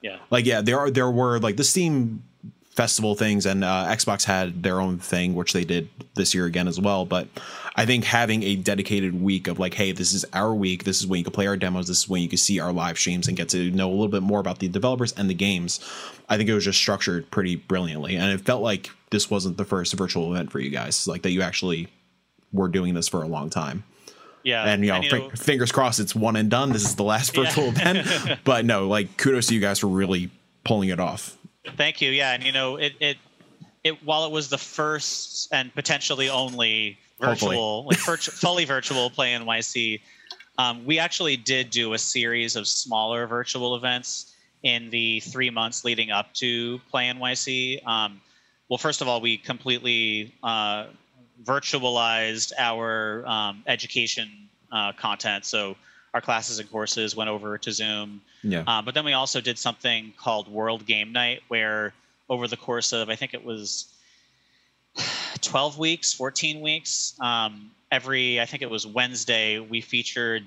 [0.00, 0.18] Yeah.
[0.30, 2.24] Like yeah, there are there were like the Steam
[2.70, 6.68] festival things and uh, Xbox had their own thing which they did this year again
[6.68, 7.28] as well, but
[7.74, 11.06] I think having a dedicated week of like hey, this is our week, this is
[11.06, 13.28] when you can play our demos, this is when you can see our live streams
[13.28, 15.80] and get to know a little bit more about the developers and the games.
[16.28, 19.64] I think it was just structured pretty brilliantly and it felt like this wasn't the
[19.64, 21.88] first virtual event for you guys, like that you actually
[22.52, 23.84] we're doing this for a long time.
[24.42, 24.64] Yeah.
[24.64, 26.72] And, you know, know fingers crossed it's one and done.
[26.72, 27.90] This is the last virtual yeah.
[27.90, 28.40] event.
[28.44, 30.30] But no, like kudos to you guys for really
[30.64, 31.36] pulling it off.
[31.76, 32.10] Thank you.
[32.10, 32.32] Yeah.
[32.32, 33.16] And, you know, it, it,
[33.84, 39.32] it while it was the first and potentially only virtual, like virtu- fully virtual Play
[39.32, 40.00] NYC,
[40.58, 45.84] um, we actually did do a series of smaller virtual events in the three months
[45.84, 47.86] leading up to Play NYC.
[47.86, 48.20] Um,
[48.68, 50.86] well, first of all, we completely uh,
[51.42, 54.30] virtualized our um, education
[54.70, 55.44] uh, content.
[55.44, 55.76] So
[56.14, 58.20] our classes and courses went over to Zoom.
[58.42, 58.64] Yeah.
[58.66, 61.92] Uh, but then we also did something called World Game Night, where
[62.28, 63.86] over the course of I think it was
[65.40, 70.44] 12 weeks, 14 weeks, um, every I think it was Wednesday, we featured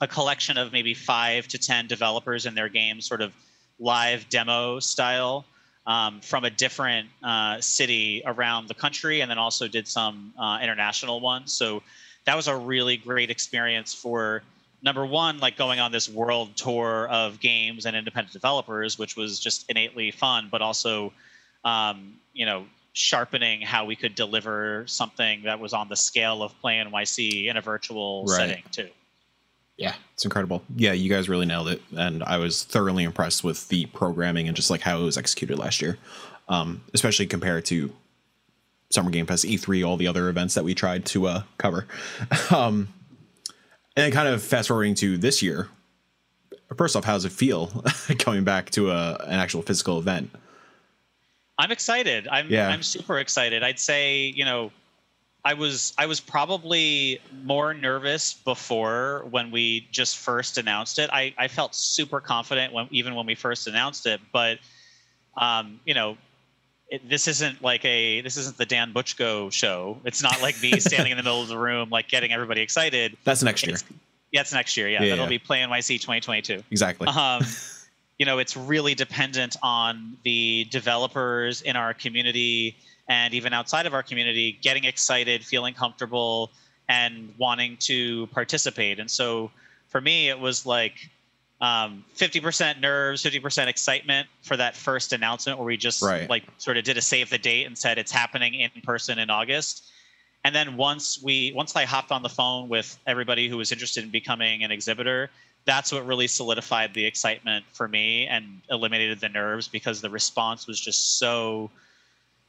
[0.00, 3.32] a collection of maybe five to ten developers and their games, sort of
[3.78, 5.44] live demo style
[5.86, 10.58] um, from a different uh, city around the country, and then also did some uh,
[10.62, 11.52] international ones.
[11.52, 11.82] So
[12.24, 14.42] that was a really great experience for
[14.82, 19.38] number one, like going on this world tour of games and independent developers, which was
[19.40, 21.12] just innately fun, but also,
[21.64, 26.58] um, you know, sharpening how we could deliver something that was on the scale of
[26.60, 28.36] Play NYC in a virtual right.
[28.36, 28.88] setting too.
[29.76, 30.62] Yeah, it's incredible.
[30.74, 34.56] Yeah, you guys really nailed it, and I was thoroughly impressed with the programming and
[34.56, 35.98] just like how it was executed last year,
[36.48, 37.92] um, especially compared to
[38.90, 41.86] Summer Game Fest, E3, all the other events that we tried to uh, cover.
[42.50, 42.88] um,
[43.96, 45.68] and then kind of fast forwarding to this year.
[46.76, 47.68] First off, how does it feel
[48.18, 50.30] coming back to a, an actual physical event?
[51.58, 52.28] I'm excited.
[52.30, 52.68] I'm yeah.
[52.68, 53.62] I'm super excited.
[53.62, 54.70] I'd say you know
[55.46, 61.08] I was I was probably more nervous before when we just first announced it.
[61.12, 64.58] I, I felt super confident when even when we first announced it, but
[65.36, 66.16] um, you know,
[66.88, 69.98] it, this isn't like a this isn't the Dan Butchko show.
[70.04, 73.16] It's not like me standing in the middle of the room like getting everybody excited.
[73.24, 73.74] That's next year.
[73.74, 73.84] It's,
[74.32, 74.88] yeah, it's next year.
[74.88, 75.30] Yeah, yeah that'll yeah.
[75.30, 76.62] be Play NYC 2022.
[76.70, 77.08] Exactly.
[77.08, 77.42] Um,
[78.18, 82.76] you know, it's really dependent on the developers in our community
[83.08, 86.50] and even outside of our community getting excited feeling comfortable
[86.88, 89.50] and wanting to participate and so
[89.88, 91.10] for me it was like
[91.60, 96.28] um, 50% nerves 50% excitement for that first announcement where we just right.
[96.28, 99.30] like sort of did a save the date and said it's happening in person in
[99.30, 99.84] august
[100.44, 104.04] and then once we once i hopped on the phone with everybody who was interested
[104.04, 105.30] in becoming an exhibitor
[105.64, 110.66] that's what really solidified the excitement for me and eliminated the nerves because the response
[110.66, 111.70] was just so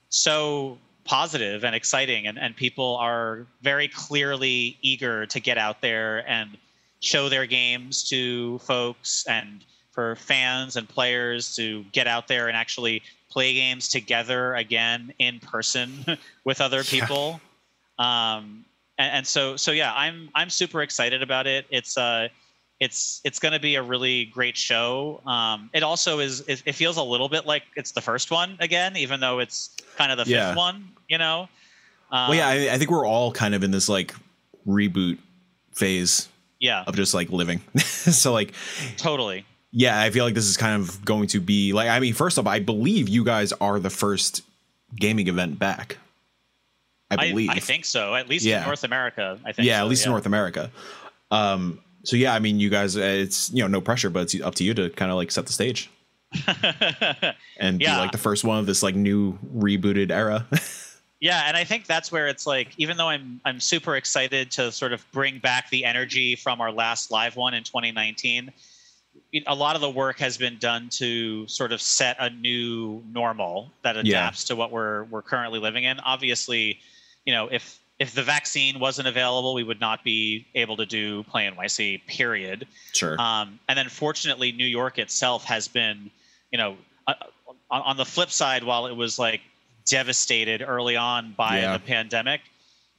[0.10, 6.30] so positive and exciting and, and people are very clearly eager to get out there
[6.30, 6.58] and
[7.00, 12.58] show their games to folks and for fans and players to get out there and
[12.58, 16.06] actually play games together again in person
[16.44, 17.40] with other people
[18.00, 18.66] Um,
[19.00, 21.66] and, and, so so yeah, I'm I'm super excited about it.
[21.72, 22.28] It's uh
[22.80, 25.22] it's it's going to be a really great show.
[25.26, 28.56] Um, it also is it, it, feels a little bit like it's the first one
[28.60, 30.50] again, even though it's kind of the yeah.
[30.50, 30.90] fifth one.
[31.08, 31.50] You know.
[32.12, 34.14] Um, well, yeah, I, I think we're all kind of in this like
[34.68, 35.18] reboot
[35.74, 36.30] phase.
[36.60, 36.84] Yeah.
[36.86, 37.62] Of just like living.
[37.78, 38.54] so like.
[38.98, 42.14] Totally yeah, I feel like this is kind of going to be like I mean,
[42.14, 44.42] first off, I believe you guys are the first
[44.96, 45.98] gaming event back.
[47.10, 47.50] I believe.
[47.50, 48.16] I, I think so.
[48.16, 48.62] At least yeah.
[48.62, 49.40] in North America.
[49.46, 49.68] I think.
[49.68, 50.08] Yeah, so, at least yeah.
[50.08, 50.72] in North America.
[51.32, 51.80] Um.
[52.04, 54.64] So yeah, I mean, you guys, it's you know no pressure, but it's up to
[54.64, 55.90] you to kind of like set the stage.
[57.58, 57.96] and yeah.
[57.96, 60.46] be like the first one of this like new rebooted era.
[61.20, 64.72] yeah, and I think that's where it's like, even though I'm I'm super excited to
[64.72, 68.52] sort of bring back the energy from our last live one in 2019
[69.46, 73.72] a lot of the work has been done to sort of set a new normal
[73.84, 74.48] that adapts yeah.
[74.48, 76.00] to what we're we're currently living in.
[76.00, 76.80] Obviously,
[77.26, 81.24] you know, if if the vaccine wasn't available, we would not be able to do
[81.24, 82.06] Play NYC.
[82.06, 82.68] Period.
[82.94, 83.20] Sure.
[83.20, 86.12] Um, and then, fortunately, New York itself has been,
[86.52, 86.78] you know,
[87.08, 87.16] uh,
[87.72, 89.42] on, on, the flip side, while it was like
[89.88, 91.74] devastated early on by yeah.
[91.74, 92.42] the pandemic,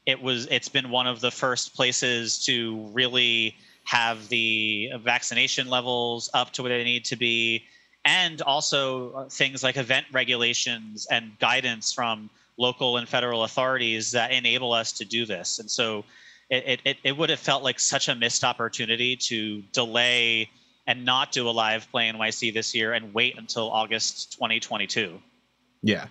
[0.07, 6.29] it was it's been one of the first places to really have the vaccination levels
[6.35, 7.64] up to where they need to be,
[8.05, 14.33] and also uh, things like event regulations and guidance from local and federal authorities that
[14.33, 15.59] enable us to do this.
[15.59, 16.05] And so
[16.51, 20.51] it, it, it would have felt like such a missed opportunity to delay
[20.87, 25.20] and not do a live play NYC this year and wait until August 2022.
[25.83, 26.07] Yeah.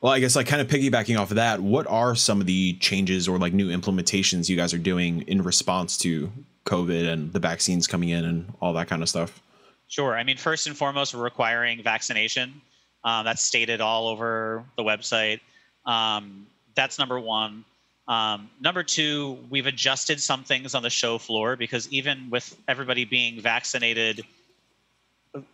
[0.00, 2.74] Well, I guess like kind of piggybacking off of that, what are some of the
[2.74, 6.32] changes or like new implementations you guys are doing in response to
[6.64, 9.42] COVID and the vaccines coming in and all that kind of stuff?
[9.88, 10.16] Sure.
[10.16, 12.62] I mean, first and foremost, we're requiring vaccination.
[13.04, 15.40] Um, that's stated all over the website.
[15.84, 17.64] Um, that's number one.
[18.08, 23.04] Um, number two, we've adjusted some things on the show floor because even with everybody
[23.04, 24.22] being vaccinated,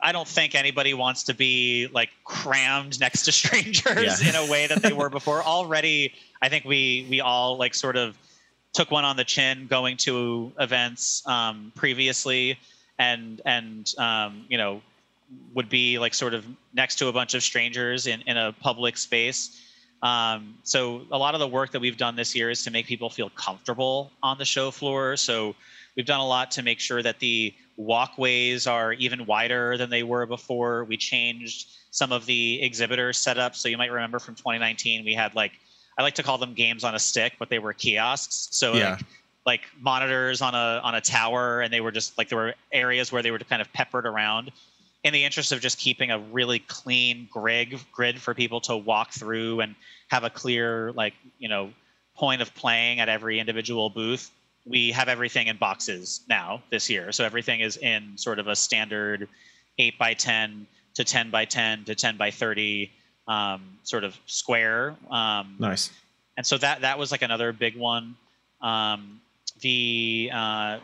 [0.01, 4.29] I don't think anybody wants to be like crammed next to strangers yeah.
[4.29, 5.43] in a way that they were before.
[5.43, 8.17] Already, I think we we all like sort of
[8.73, 12.59] took one on the chin going to events um, previously
[12.99, 14.83] and and um, you know
[15.55, 18.97] would be like sort of next to a bunch of strangers in, in a public
[18.97, 19.63] space
[20.03, 22.87] um, so a lot of the work that we've done this year is to make
[22.87, 25.55] people feel comfortable on the show floor so
[25.97, 30.03] we've done a lot to make sure that the walkways are even wider than they
[30.03, 35.05] were before we changed some of the exhibitor setup so you might remember from 2019
[35.05, 35.53] we had like
[35.99, 38.49] I like to call them games on a stick, but they were kiosks.
[38.51, 38.91] So yeah.
[38.91, 39.05] like,
[39.47, 43.13] like monitors on a on a tower, and they were just like there were areas
[43.13, 44.53] where they were kind of peppered around.
[45.05, 49.13] In the interest of just keeping a really clean grid grid for people to walk
[49.13, 49.77] through and
[50.09, 51.71] have a clear like you know
[52.17, 54.31] point of playing at every individual booth,
[54.67, 57.13] we have everything in boxes now this year.
[57.13, 59.29] So everything is in sort of a standard
[59.79, 62.91] eight by ten to ten by ten to ten by thirty
[63.29, 64.97] um, sort of square.
[65.11, 65.91] Um, nice.
[66.37, 68.17] And so that that was like another big one.
[68.61, 69.21] Um,
[69.61, 70.79] the uh,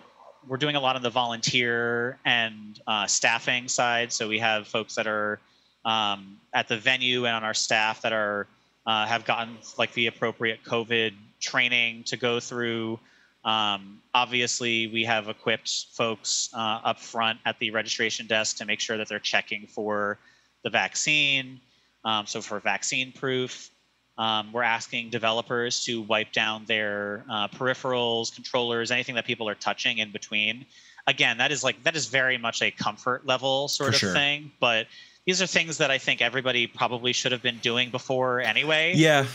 [0.47, 4.13] we're doing a lot on the volunteer and uh, staffing side.
[4.13, 5.41] So we have folks that are
[5.85, 8.47] um, at the venue and on our staff that are
[8.87, 12.99] uh, have gotten like the appropriate COVID training to go through.
[13.45, 18.81] Um, obviously, we have equipped folks uh, up front at the registration desk to make
[18.81, 20.19] sure that they're checking for
[20.63, 21.61] the vaccine.
[22.05, 23.71] Um, so for vaccine proof,
[24.19, 29.55] um, we're asking developers to wipe down their uh, peripherals, controllers, anything that people are
[29.55, 30.67] touching in between.
[31.07, 34.13] Again, that is like that is very much a comfort level sort for of sure.
[34.13, 34.87] thing, but
[35.27, 38.93] these are things that I think everybody probably should have been doing before anyway.
[38.95, 39.27] Yeah,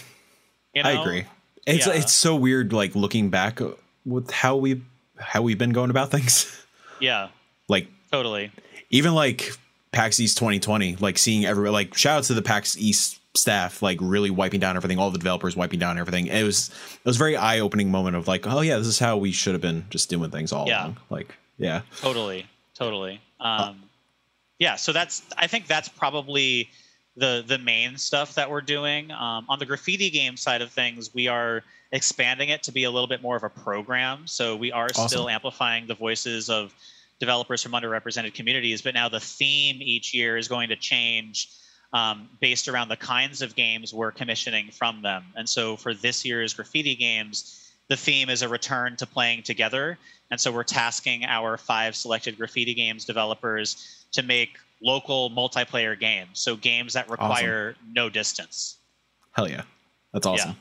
[0.73, 0.89] you know?
[0.89, 1.25] I agree.
[1.65, 1.93] It's yeah.
[1.93, 3.59] it's so weird, like looking back
[4.07, 4.81] with how we
[5.19, 6.53] how we've been going about things.
[6.99, 7.27] Yeah,
[7.67, 8.51] like totally.
[8.89, 9.51] Even like
[9.91, 13.99] PAX East 2020, like seeing every like shout out to the PAX East staff, like
[14.01, 16.25] really wiping down everything, all the developers wiping down everything.
[16.25, 18.97] It was it was a very eye opening moment of like, oh yeah, this is
[18.97, 20.85] how we should have been just doing things all yeah.
[20.85, 20.97] along.
[21.11, 23.21] Like, yeah, totally, totally.
[23.39, 23.73] Um, uh,
[24.57, 26.69] yeah, so that's I think that's probably
[27.15, 31.13] the the main stuff that we're doing um, on the graffiti game side of things.
[31.13, 34.27] We are expanding it to be a little bit more of a program.
[34.27, 35.07] So we are awesome.
[35.07, 36.73] still amplifying the voices of
[37.19, 38.81] developers from underrepresented communities.
[38.81, 41.49] But now the theme each year is going to change
[41.93, 45.23] um, based around the kinds of games we're commissioning from them.
[45.35, 49.97] And so for this year's graffiti games, the theme is a return to playing together.
[50.29, 56.39] And so we're tasking our five selected graffiti games developers to make local multiplayer games.
[56.39, 57.93] So games that require awesome.
[57.93, 58.77] no distance.
[59.31, 59.63] Hell yeah.
[60.13, 60.55] That's awesome.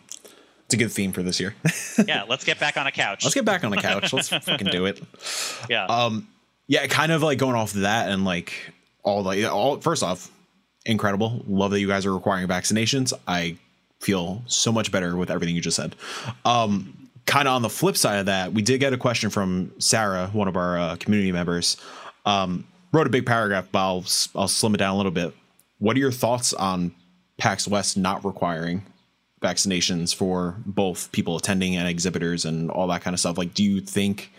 [0.66, 1.54] It's a good theme for this year.
[2.06, 3.24] yeah, let's get back on a couch.
[3.24, 4.12] Let's get back on a couch.
[4.12, 5.00] Let's fucking do it.
[5.70, 5.86] Yeah.
[5.86, 6.28] Um.
[6.66, 6.86] Yeah.
[6.88, 8.52] Kind of like going off of that and like
[9.04, 9.80] all the all.
[9.80, 10.28] First off,
[10.84, 11.44] incredible.
[11.46, 13.12] Love that you guys are requiring vaccinations.
[13.28, 13.58] I
[14.00, 15.94] feel so much better with everything you just said.
[16.44, 17.02] Um.
[17.26, 20.30] Kind of on the flip side of that, we did get a question from Sarah,
[20.32, 21.76] one of our uh, community members.
[22.24, 24.04] Um, wrote a big paragraph, but I'll
[24.36, 25.34] I'll slim it down a little bit.
[25.78, 26.94] What are your thoughts on
[27.36, 28.84] PAX West not requiring
[29.42, 33.38] vaccinations for both people attending and exhibitors and all that kind of stuff.
[33.38, 34.32] Like, do you think?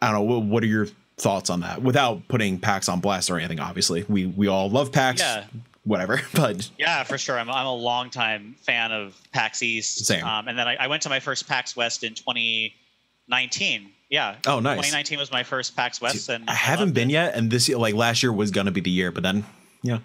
[0.00, 0.38] I don't know.
[0.38, 1.82] What are your thoughts on that?
[1.82, 5.20] Without putting PAX on blast or anything, obviously, we we all love PAX.
[5.20, 5.44] Yeah.
[5.84, 7.38] Whatever, but yeah, for sure.
[7.38, 10.04] I'm I'm a longtime fan of PAX East.
[10.04, 10.22] Same.
[10.22, 13.90] Um, and then I, I went to my first PAX West in 2019.
[14.10, 14.36] Yeah.
[14.46, 14.76] Oh, nice.
[14.76, 17.14] 2019 was my first PAX West, Dude, and I haven't been it.
[17.14, 17.34] yet.
[17.34, 19.44] And this year, like last year was gonna be the year, but then
[19.82, 19.98] yeah.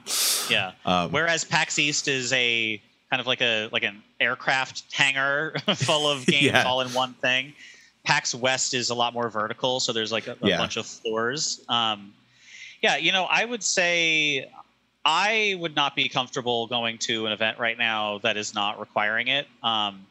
[0.50, 0.72] Yeah.
[0.86, 2.82] Um, Whereas PAX East is a
[3.14, 6.64] kind of like a like an aircraft hangar full of games yeah.
[6.64, 7.54] all in one thing.
[8.04, 10.58] PAX West is a lot more vertical, so there's like a, a yeah.
[10.58, 11.64] bunch of floors.
[11.70, 12.12] Um,
[12.82, 14.50] yeah, you know, I would say
[15.06, 19.28] I would not be comfortable going to an event right now that is not requiring
[19.28, 19.46] it.
[19.62, 20.08] Um,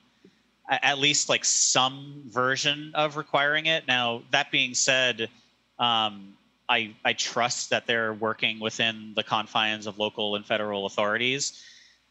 [0.70, 3.88] at least like some version of requiring it.
[3.88, 5.28] Now, that being said,
[5.80, 6.34] um,
[6.68, 11.64] I, I trust that they're working within the confines of local and federal authorities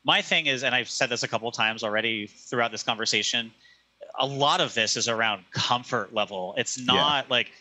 [0.04, 3.52] my thing is, and I've said this a couple of times already throughout this conversation,
[4.20, 6.54] a lot of this is around comfort level.
[6.58, 7.32] It's not yeah.
[7.32, 7.52] like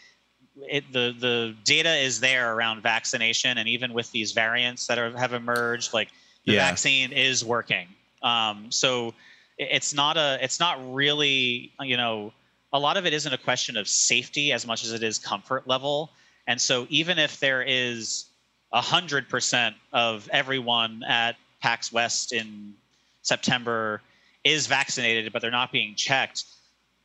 [0.68, 5.16] it, the the data is there around vaccination, and even with these variants that are,
[5.16, 6.08] have emerged, like
[6.46, 6.68] the yeah.
[6.68, 7.86] vaccine is working.
[8.22, 9.14] Um, so
[9.58, 12.32] it's not a it's not really you know
[12.72, 15.66] a lot of it isn't a question of safety as much as it is comfort
[15.66, 16.10] level.
[16.46, 18.26] And so even if there is
[18.72, 22.74] a hundred percent of everyone at PAX West in
[23.22, 24.00] September
[24.44, 26.44] is vaccinated, but they're not being checked,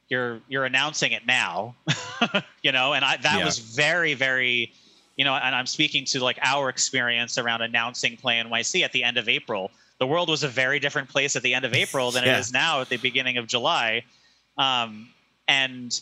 [0.10, 1.76] you're you're announcing it now,
[2.62, 2.94] you know.
[2.94, 3.46] And I, that yeah.
[3.46, 4.72] was very very,
[5.16, 5.34] you know.
[5.34, 9.28] And I'm speaking to like our experience around announcing Play NYC at the end of
[9.28, 9.72] April.
[9.98, 12.38] The world was a very different place at the end of April than yeah.
[12.38, 14.04] it is now at the beginning of July,
[14.58, 15.10] um,
[15.48, 16.00] and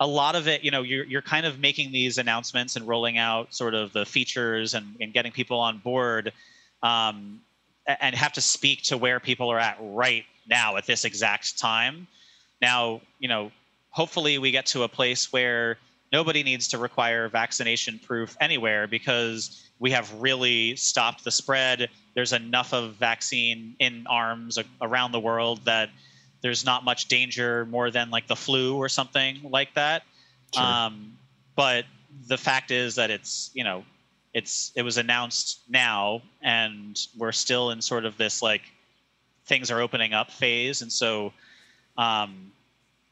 [0.00, 3.18] a lot of it, you know, you're you're kind of making these announcements and rolling
[3.18, 6.32] out sort of the features and, and getting people on board.
[6.82, 7.40] Um,
[7.86, 12.06] and have to speak to where people are at right now at this exact time.
[12.60, 13.50] Now, you know,
[13.90, 15.78] hopefully we get to a place where
[16.12, 21.88] nobody needs to require vaccination proof anywhere because we have really stopped the spread.
[22.14, 25.90] There's enough of vaccine in arms around the world that
[26.40, 30.02] there's not much danger more than like the flu or something like that.
[30.54, 30.62] Sure.
[30.62, 31.18] Um,
[31.56, 31.84] but
[32.28, 33.84] the fact is that it's, you know,
[34.34, 38.62] it's it was announced now and we're still in sort of this like
[39.46, 41.32] things are opening up phase and so
[41.96, 42.50] um,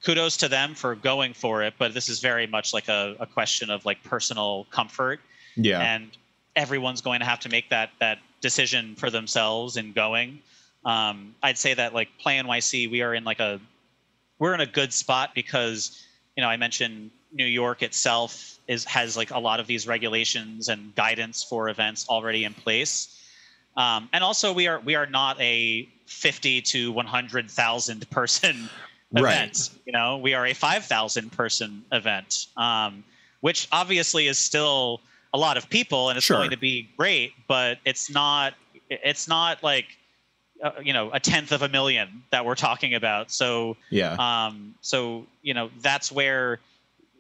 [0.05, 3.27] kudos to them for going for it but this is very much like a, a
[3.27, 5.21] question of like personal comfort.
[5.55, 5.81] Yeah.
[5.81, 6.11] And
[6.57, 10.41] everyone's going to have to make that that decision for themselves in going.
[10.85, 13.61] Um, i'd say that like play nyc we are in like a
[14.41, 16.05] we're in a good spot because
[16.37, 20.69] you know i mentioned new york itself is has like a lot of these regulations
[20.69, 23.19] and guidance for events already in place.
[23.77, 28.69] Um, and also, we are we are not a fifty to one hundred thousand person
[29.13, 29.71] event.
[29.71, 29.71] Right.
[29.87, 33.05] You know, we are a five thousand person event, um,
[33.41, 35.01] which obviously is still
[35.33, 36.37] a lot of people, and it's sure.
[36.37, 37.33] going to be great.
[37.49, 38.55] But it's not
[38.91, 39.87] it's not like
[40.63, 43.31] uh, you know a tenth of a million that we're talking about.
[43.31, 44.17] So yeah.
[44.19, 46.61] Um, so you know that's where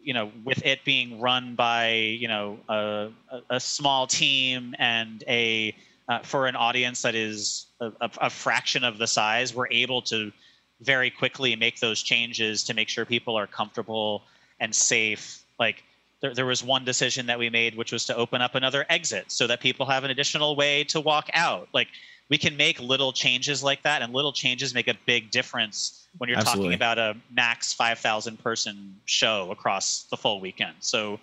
[0.02, 3.08] you know, with it being run by you know a,
[3.50, 5.74] a small team and a
[6.08, 10.32] uh, for an audience that is a, a, fraction of the size, we're able to
[10.80, 14.22] very quickly make those changes to make sure people are comfortable
[14.58, 15.44] and safe.
[15.60, 15.84] Like
[16.20, 19.30] there, there was one decision that we made, which was to open up another exit
[19.30, 21.68] so that people have an additional way to walk out.
[21.72, 21.88] Like
[22.32, 26.30] we can make little changes like that, and little changes make a big difference when
[26.30, 26.70] you're Absolutely.
[26.70, 30.72] talking about a max 5,000 person show across the full weekend.
[30.80, 31.20] So,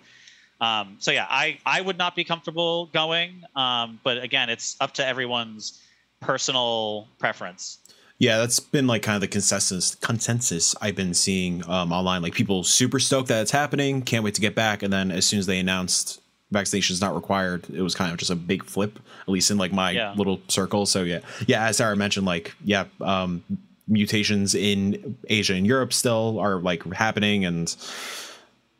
[0.60, 3.42] um, so yeah, I, I would not be comfortable going.
[3.56, 5.82] Um, but again, it's up to everyone's
[6.20, 7.78] personal preference.
[8.18, 12.22] Yeah, that's been like kind of the consensus consensus I've been seeing um, online.
[12.22, 15.26] Like people super stoked that it's happening, can't wait to get back, and then as
[15.26, 16.20] soon as they announced
[16.50, 19.58] vaccination is not required, it was kind of just a big flip, at least in
[19.58, 20.14] like my yeah.
[20.14, 20.86] little circle.
[20.86, 23.44] So yeah, yeah, as Sarah mentioned, like yeah, um,
[23.88, 27.74] mutations in Asia and Europe still are like happening and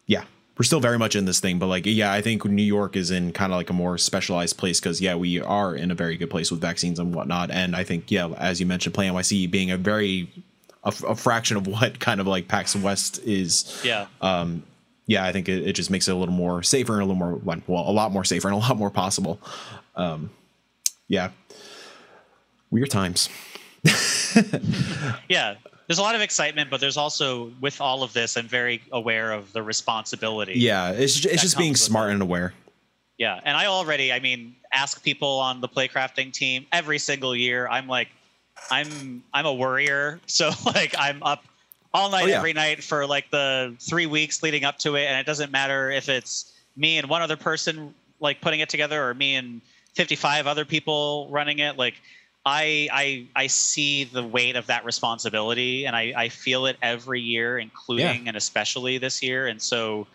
[0.06, 0.24] yeah,
[0.58, 3.10] we're still very much in this thing, but like yeah, I think New York is
[3.10, 6.16] in kind of like a more specialized place because yeah, we are in a very
[6.16, 7.50] good place with vaccines and whatnot.
[7.50, 10.30] And I think yeah, as you mentioned, Play NYC being a very
[10.84, 13.80] a, a, fraction of what kind of like PAX West is.
[13.84, 14.06] Yeah.
[14.20, 14.64] Um,
[15.10, 17.16] yeah, I think it, it, just makes it a little more safer and a little
[17.16, 19.40] more well, a lot more safer and a lot more possible.
[19.96, 20.30] Um,
[21.08, 21.30] yeah,
[22.70, 23.28] weird times.
[25.28, 25.56] yeah,
[25.88, 29.32] there's a lot of excitement, but there's also with all of this, I'm very aware
[29.32, 30.52] of the responsibility.
[30.60, 32.54] Yeah, it's it's just being smart and aware.
[33.18, 37.66] Yeah, and I already, I mean, ask people on the playcrafting team every single year.
[37.66, 38.10] I'm like,
[38.70, 41.42] I'm I'm a worrier, so like I'm up
[41.92, 42.36] all night oh, yeah.
[42.36, 45.90] every night for like the three weeks leading up to it, and it doesn't matter
[45.90, 49.60] if it's me and one other person like putting it together or me and
[49.94, 51.76] 55 other people running it.
[51.76, 51.94] Like
[52.44, 57.20] I I I see the weight of that responsibility, and I I feel it every
[57.20, 58.28] year, including yeah.
[58.28, 60.06] and especially this year, and so.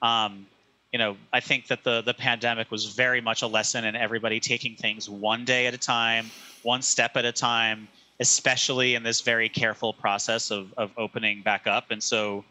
[0.00, 0.46] Um,
[0.92, 4.40] you know, I think that the the pandemic was very much a lesson in everybody
[4.40, 6.30] taking things one day at a time,
[6.62, 7.88] one step at a time,
[8.20, 11.90] especially in this very careful process of, of opening back up.
[11.90, 12.44] And so,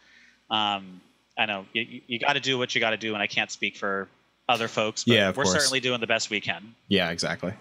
[0.50, 1.02] um,
[1.38, 3.52] I know you, you got to do what you got to do, and I can't
[3.52, 4.08] speak for
[4.50, 5.52] other folks, but yeah, we're course.
[5.52, 6.74] certainly doing the best we can.
[6.88, 7.54] Yeah, exactly.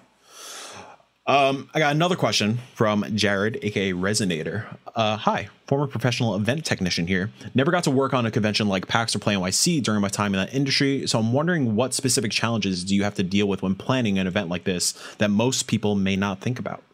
[1.26, 4.64] Um, I got another question from Jared, aka Resonator.
[4.94, 7.32] Uh, hi, former professional event technician here.
[7.52, 10.34] Never got to work on a convention like PAX or Play NYC during my time
[10.34, 13.60] in that industry, so I'm wondering what specific challenges do you have to deal with
[13.60, 16.84] when planning an event like this that most people may not think about?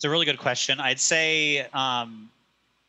[0.00, 0.80] It's a really good question.
[0.80, 2.30] I'd say um,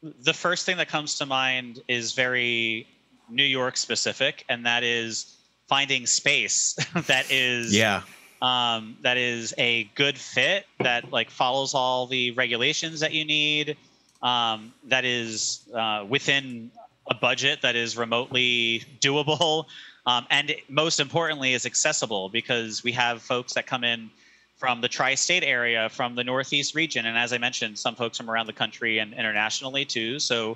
[0.01, 2.87] the first thing that comes to mind is very
[3.29, 5.35] New York specific, and that is
[5.67, 8.03] finding space that is yeah
[8.41, 13.75] um, that is a good fit that like follows all the regulations that you need
[14.23, 16.71] um, that is uh, within
[17.09, 19.65] a budget that is remotely doable
[20.05, 24.09] um, and most importantly is accessible because we have folks that come in
[24.61, 28.29] from the tri-state area from the northeast region and as i mentioned some folks from
[28.29, 30.55] around the country and internationally too so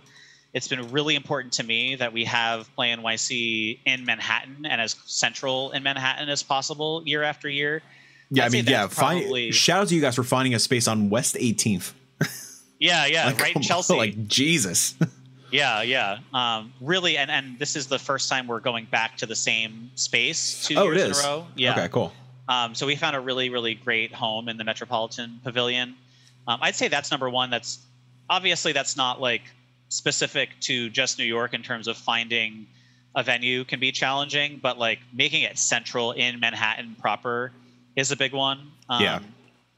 [0.53, 4.95] it's been really important to me that we have Play NYC in Manhattan and as
[5.03, 7.81] central in Manhattan as possible year after year.
[8.31, 8.87] Yeah, I'd I mean, yeah.
[8.87, 9.47] Probably...
[9.47, 11.91] Find, shout out to you guys for finding a space on West 18th.
[12.79, 13.97] yeah, yeah, like, right in Chelsea.
[13.97, 14.95] Like Jesus.
[15.51, 16.19] yeah, yeah.
[16.33, 19.91] Um, really, and and this is the first time we're going back to the same
[19.95, 21.47] space two oh, years in a row.
[21.57, 21.73] Yeah.
[21.73, 22.13] Okay, cool.
[22.47, 25.95] Um, so we found a really, really great home in the Metropolitan Pavilion.
[26.47, 27.49] Um, I'd say that's number one.
[27.49, 27.79] That's
[28.29, 29.41] obviously that's not like
[29.89, 32.67] specific to just New York in terms of finding
[33.15, 37.51] a venue can be challenging, but like making it central in Manhattan proper
[37.95, 38.71] is a big one.
[38.89, 39.19] Um, yeah.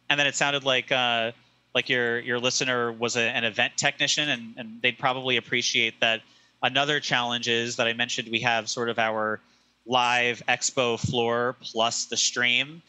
[0.09, 1.31] And then it sounded like uh,
[1.75, 6.21] like your your listener was a, an event technician, and, and they'd probably appreciate that.
[6.63, 9.39] Another challenge is that I mentioned we have sort of our
[9.87, 12.81] live expo floor plus the stream.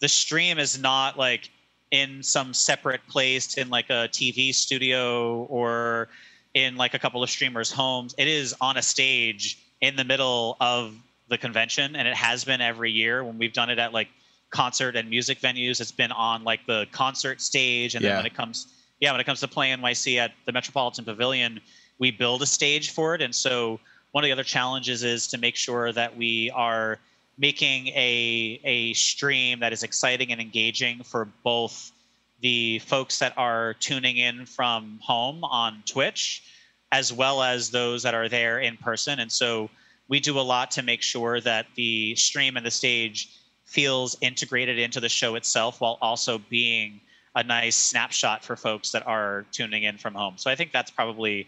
[0.00, 1.50] The stream is not like
[1.90, 6.08] in some separate place in like a TV studio or
[6.54, 8.14] in like a couple of streamers' homes.
[8.18, 10.94] It is on a stage in the middle of
[11.28, 14.08] the convention, and it has been every year when we've done it at like
[14.50, 15.80] concert and music venues.
[15.80, 18.10] It's been on like the concert stage, and yeah.
[18.10, 18.66] then when it comes,
[19.00, 21.60] yeah, when it comes to Play NYC at the Metropolitan Pavilion,
[21.98, 23.22] we build a stage for it.
[23.22, 23.80] And so
[24.18, 26.98] one of the other challenges is to make sure that we are
[27.38, 31.92] making a a stream that is exciting and engaging for both
[32.40, 36.42] the folks that are tuning in from home on Twitch,
[36.90, 39.20] as well as those that are there in person.
[39.20, 39.70] And so
[40.08, 43.28] we do a lot to make sure that the stream and the stage
[43.66, 47.00] feels integrated into the show itself while also being
[47.36, 50.34] a nice snapshot for folks that are tuning in from home.
[50.38, 51.46] So I think that's probably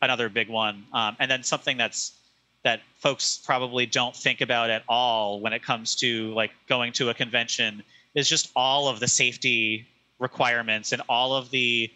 [0.00, 0.84] another big one.
[0.92, 2.12] Um, and then something that's
[2.64, 7.08] that folks probably don't think about at all when it comes to like going to
[7.08, 7.82] a convention
[8.14, 9.86] is just all of the safety
[10.18, 11.90] requirements and all of the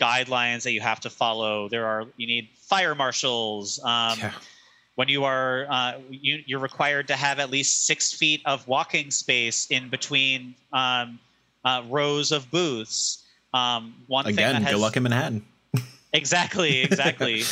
[0.00, 1.68] guidelines that you have to follow.
[1.68, 3.78] There are you need fire marshals.
[3.80, 4.32] Um, yeah.
[4.96, 9.10] When you are uh, you, you're required to have at least six feet of walking
[9.10, 11.18] space in between um,
[11.64, 13.24] uh, rows of booths.
[13.52, 15.44] Um, one again, thing has, good luck in Manhattan.
[16.14, 17.42] Exactly, exactly.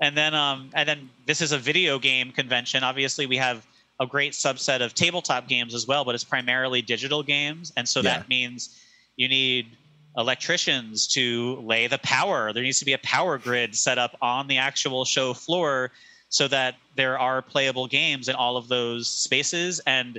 [0.00, 2.82] and then um, and then this is a video game convention.
[2.82, 3.66] Obviously, we have
[4.00, 8.00] a great subset of tabletop games as well, but it's primarily digital games, and so
[8.00, 8.18] yeah.
[8.18, 8.82] that means
[9.16, 9.76] you need
[10.16, 12.52] electricians to lay the power.
[12.52, 15.92] There needs to be a power grid set up on the actual show floor
[16.28, 19.80] so that there are playable games in all of those spaces.
[19.86, 20.18] And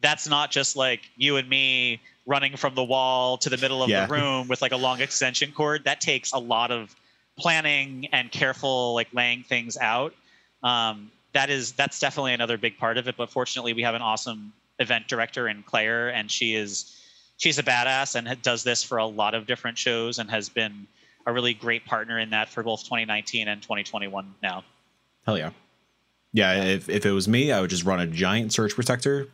[0.00, 3.88] that's not just like you and me running from the wall to the middle of
[3.88, 4.06] yeah.
[4.06, 5.84] the room with like a long extension cord.
[5.84, 6.94] That takes a lot of
[7.38, 10.14] planning and careful like laying things out.
[10.62, 13.16] Um, that is that's definitely another big part of it.
[13.16, 17.00] But fortunately, we have an awesome event director in Claire, and she is
[17.36, 20.86] she's a badass and does this for a lot of different shows and has been
[21.26, 24.62] a really great partner in that for both 2019 and 2021 now.
[25.26, 25.50] Hell yeah.
[26.32, 29.28] Yeah, if, if it was me, I would just run a giant surge protector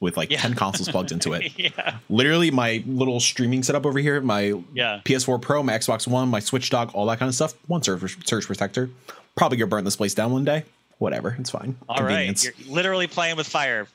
[0.00, 0.40] with like yeah.
[0.40, 1.52] 10 consoles plugged into it.
[1.56, 1.98] yeah.
[2.10, 5.00] Literally my little streaming setup over here, my yeah.
[5.04, 7.54] PS4 Pro, my Xbox One, my Switch dock, all that kind of stuff.
[7.68, 8.90] One surge, surge protector.
[9.36, 10.64] Probably gonna burn this place down one day.
[10.98, 11.76] Whatever, it's fine.
[11.88, 13.88] All right, You're literally playing with fire.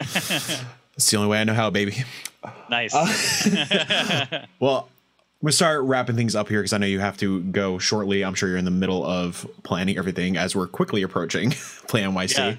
[0.00, 2.04] it's the only way I know how, baby.
[2.68, 2.94] Nice.
[2.94, 4.88] Uh, well,
[5.40, 8.24] I'm gonna start wrapping things up here because I know you have to go shortly.
[8.24, 11.50] I'm sure you're in the middle of planning everything as we're quickly approaching
[11.86, 12.36] Play NYC.
[12.36, 12.56] Yeah.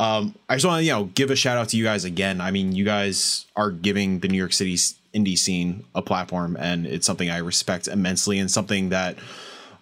[0.00, 2.40] Um, I just want to you know give a shout out to you guys again.
[2.40, 4.74] I mean, you guys are giving the New York City
[5.14, 9.18] indie scene a platform, and it's something I respect immensely, and something that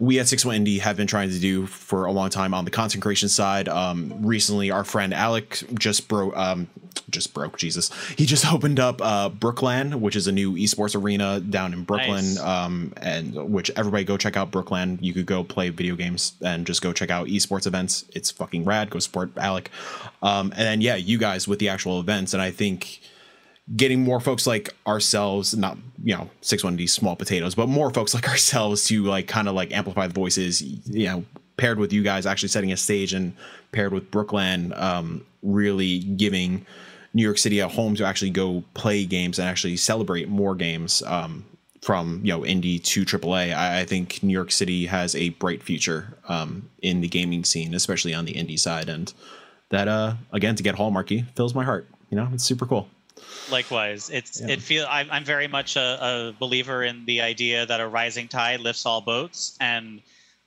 [0.02, 2.64] we at Six One Indie have been trying to do for a long time on
[2.64, 3.68] the content creation side.
[3.68, 6.66] Um, recently, our friend Alec just broke, um,
[7.08, 7.56] just broke.
[7.56, 7.88] Jesus,
[8.18, 12.34] he just opened up uh, Brookland, which is a new esports arena down in Brooklyn,
[12.34, 12.40] nice.
[12.40, 14.98] um, and which everybody go check out Brookland.
[15.00, 18.04] You could go play video games and just go check out esports events.
[18.12, 18.90] It's fucking rad.
[18.90, 19.70] Go support Alec,
[20.20, 23.00] um, and then yeah, you guys with the actual events, and I think
[23.76, 27.90] getting more folks like ourselves, not you know six one D small potatoes, but more
[27.90, 30.62] folks like ourselves to like kind of like amplify the voices.
[30.62, 31.24] You know,
[31.56, 33.34] paired with you guys actually setting a stage and
[33.72, 36.66] paired with Brooklyn, um, really giving
[37.14, 41.02] New York City a home to actually go play games and actually celebrate more games.
[41.06, 41.44] Um,
[41.82, 45.64] from you know indie to AAA, I, I think New York City has a bright
[45.64, 49.12] future um, in the gaming scene, especially on the indie side, and
[49.70, 51.88] that uh, again to get hallmarky fills my heart.
[52.08, 52.88] You know, it's super cool.
[53.50, 54.48] Likewise, it's yeah.
[54.48, 58.28] it feel I'm, I'm very much a, a, believer in the idea that a rising
[58.28, 60.00] tide lifts all boats, and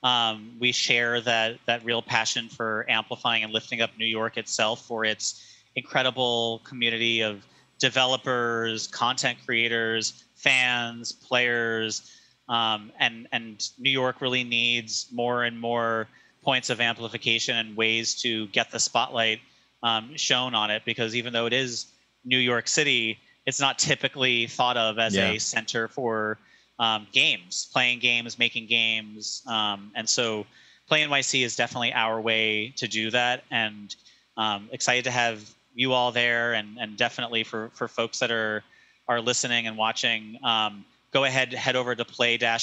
[0.04, 4.86] um, we share that that real passion for amplifying and lifting up New York itself
[4.86, 7.46] for its incredible community of
[7.80, 12.12] developers, content creators, fans, players,
[12.50, 16.08] um, and and New York really needs more and more
[16.44, 19.40] points of amplification and ways to get the spotlight
[19.84, 21.88] um, shown on it because even though it is
[22.26, 25.32] New York City, it's not typically thought of as yeah.
[25.32, 26.38] a center for
[26.80, 30.46] um, games, playing games, making games, um, and so
[30.88, 33.44] Play NYC is definitely our way to do that.
[33.50, 33.96] And
[34.38, 35.42] um, excited to have
[35.74, 38.64] you all there, and and definitely for for folks that are
[39.08, 40.38] are listening and watching.
[40.44, 42.54] Um, go ahead, head over to play-nyc.com.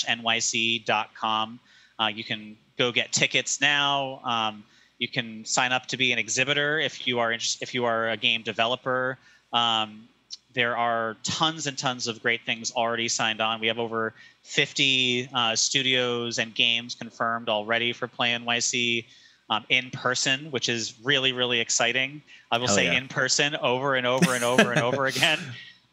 [1.98, 4.20] Uh, you can go get tickets now.
[4.24, 4.64] Um,
[4.98, 8.16] you can sign up to be an exhibitor if you are if you are a
[8.16, 9.18] game developer.
[9.52, 10.08] Um,
[10.54, 13.60] there are tons and tons of great things already signed on.
[13.60, 19.04] We have over 50 uh, studios and games confirmed already for Play NYC
[19.50, 22.22] um, in person, which is really, really exciting.
[22.50, 22.98] I will Hell say yeah.
[22.98, 25.38] in person over and over and over and over again.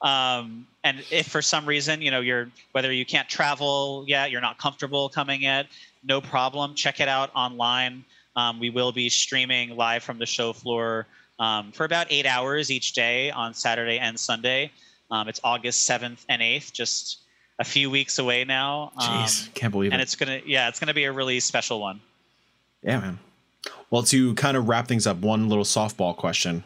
[0.01, 4.41] Um, and if for some reason, you know, you're whether you can't travel yet, you're
[4.41, 5.67] not comfortable coming yet,
[6.03, 6.73] no problem.
[6.73, 8.05] Check it out online.
[8.35, 11.05] Um, we will be streaming live from the show floor
[11.39, 14.71] um, for about eight hours each day on Saturday and Sunday.
[15.09, 17.19] Um, it's August 7th and 8th, just
[17.57, 18.91] a few weeks away now.
[18.97, 20.03] Um, Jeez, can't believe and it.
[20.03, 21.99] it's gonna, yeah, it's gonna be a really special one.
[22.83, 23.19] Yeah, man.
[23.89, 26.63] Well, to kind of wrap things up, one little softball question.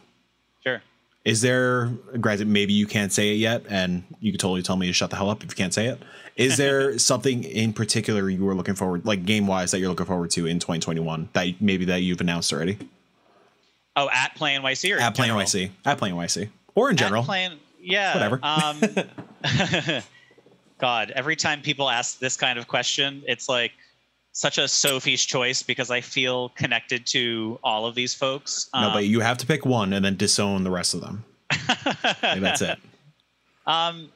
[0.63, 0.81] Sure.
[1.23, 1.87] Is there,
[2.19, 5.09] granted, maybe you can't say it yet, and you could totally tell me to shut
[5.09, 5.99] the hell up if you can't say it.
[6.35, 10.05] Is there something in particular you were looking forward, like game wise, that you're looking
[10.05, 12.77] forward to in 2021 that maybe that you've announced already?
[13.95, 17.23] Oh, at Play NYC or at Play NYC, at Play NYC, or in general.
[17.23, 18.39] Playing, yeah, whatever.
[18.41, 18.81] Um,
[20.79, 23.71] God, every time people ask this kind of question, it's like
[24.31, 28.69] such a Sophie's choice because I feel connected to all of these folks.
[28.73, 31.23] No, um, but you have to pick one and then disown the rest of them.
[32.21, 32.79] that's it.
[33.67, 34.09] Um,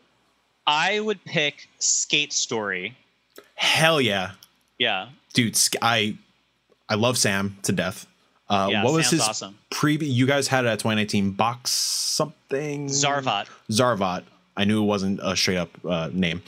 [0.65, 2.97] I would pick Skate Story.
[3.55, 4.31] Hell yeah.
[4.77, 5.09] Yeah.
[5.33, 6.17] Dude, I
[6.89, 8.07] I love Sam to death.
[8.49, 9.57] Uh, yeah, what was his awesome.
[9.69, 10.11] previous?
[10.11, 12.87] You guys had a 2019 box something.
[12.87, 13.47] Zarvot.
[13.69, 14.23] Zarvot.
[14.57, 16.41] I knew it wasn't a straight up uh, name.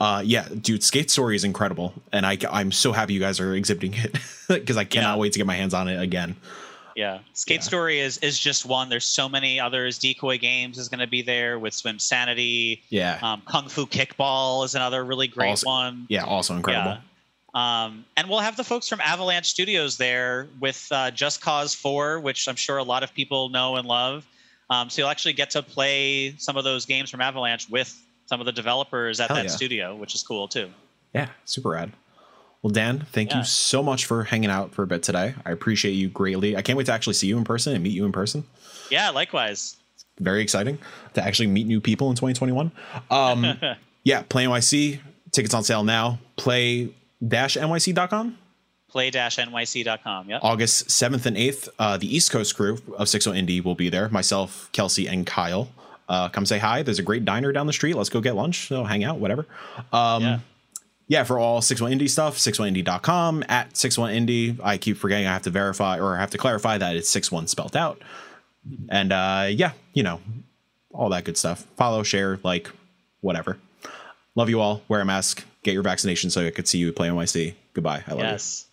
[0.00, 3.54] Uh, yeah, dude, Skate Story is incredible, and I I'm so happy you guys are
[3.54, 5.20] exhibiting it because I cannot yeah.
[5.20, 6.34] wait to get my hands on it again.
[6.96, 7.62] Yeah, Skate yeah.
[7.62, 8.88] Story is is just one.
[8.88, 9.98] There's so many others.
[9.98, 12.80] Decoy Games is going to be there with Swimsanity.
[12.88, 16.06] Yeah, um, Kung Fu Kickball is another really great also, one.
[16.08, 16.90] Yeah, also incredible.
[16.90, 16.98] Yeah.
[17.54, 22.20] Um, and we'll have the folks from Avalanche Studios there with uh, Just Cause 4,
[22.20, 24.26] which I'm sure a lot of people know and love.
[24.70, 27.94] Um, so you'll actually get to play some of those games from Avalanche with
[28.26, 29.50] some of the developers at Hell that yeah.
[29.50, 30.70] studio, which is cool too.
[31.14, 31.92] Yeah, super rad.
[32.62, 33.38] Well, Dan, thank yeah.
[33.38, 35.34] you so much for hanging out for a bit today.
[35.44, 36.56] I appreciate you greatly.
[36.56, 38.44] I can't wait to actually see you in person and meet you in person.
[38.90, 39.76] Yeah, likewise.
[40.20, 40.78] Very exciting
[41.14, 42.70] to actually meet new people in 2021.
[43.10, 43.58] Um,
[44.04, 45.00] yeah, Play NYC
[45.32, 46.20] tickets on sale now.
[47.28, 48.38] Play-nyc.com
[48.92, 50.28] play-nyc.com.
[50.28, 50.40] Yep.
[50.44, 54.08] August 7th and 8th, uh, the East Coast crew of 60 Indie will be there.
[54.10, 55.70] Myself, Kelsey, and Kyle.
[56.08, 56.82] Uh, come say hi.
[56.82, 57.96] There's a great diner down the street.
[57.96, 58.68] Let's go get lunch.
[58.68, 59.46] So hang out, whatever.
[59.92, 60.38] Um, yeah.
[61.08, 64.60] yeah, for all 61 Indie stuff, 61indie.com at 61 Indie.
[64.62, 67.46] I keep forgetting I have to verify or I have to clarify that it's 61
[67.46, 68.02] spelled out.
[68.90, 70.20] And uh, yeah, you know,
[70.92, 71.66] all that good stuff.
[71.76, 72.70] Follow, share, like,
[73.22, 73.56] whatever.
[74.34, 74.82] Love you all.
[74.88, 75.44] Wear a mask.
[75.62, 77.54] Get your vaccination so I could see you play NYC.
[77.74, 78.02] Goodbye.
[78.06, 78.66] I love yes.
[78.66, 78.71] you.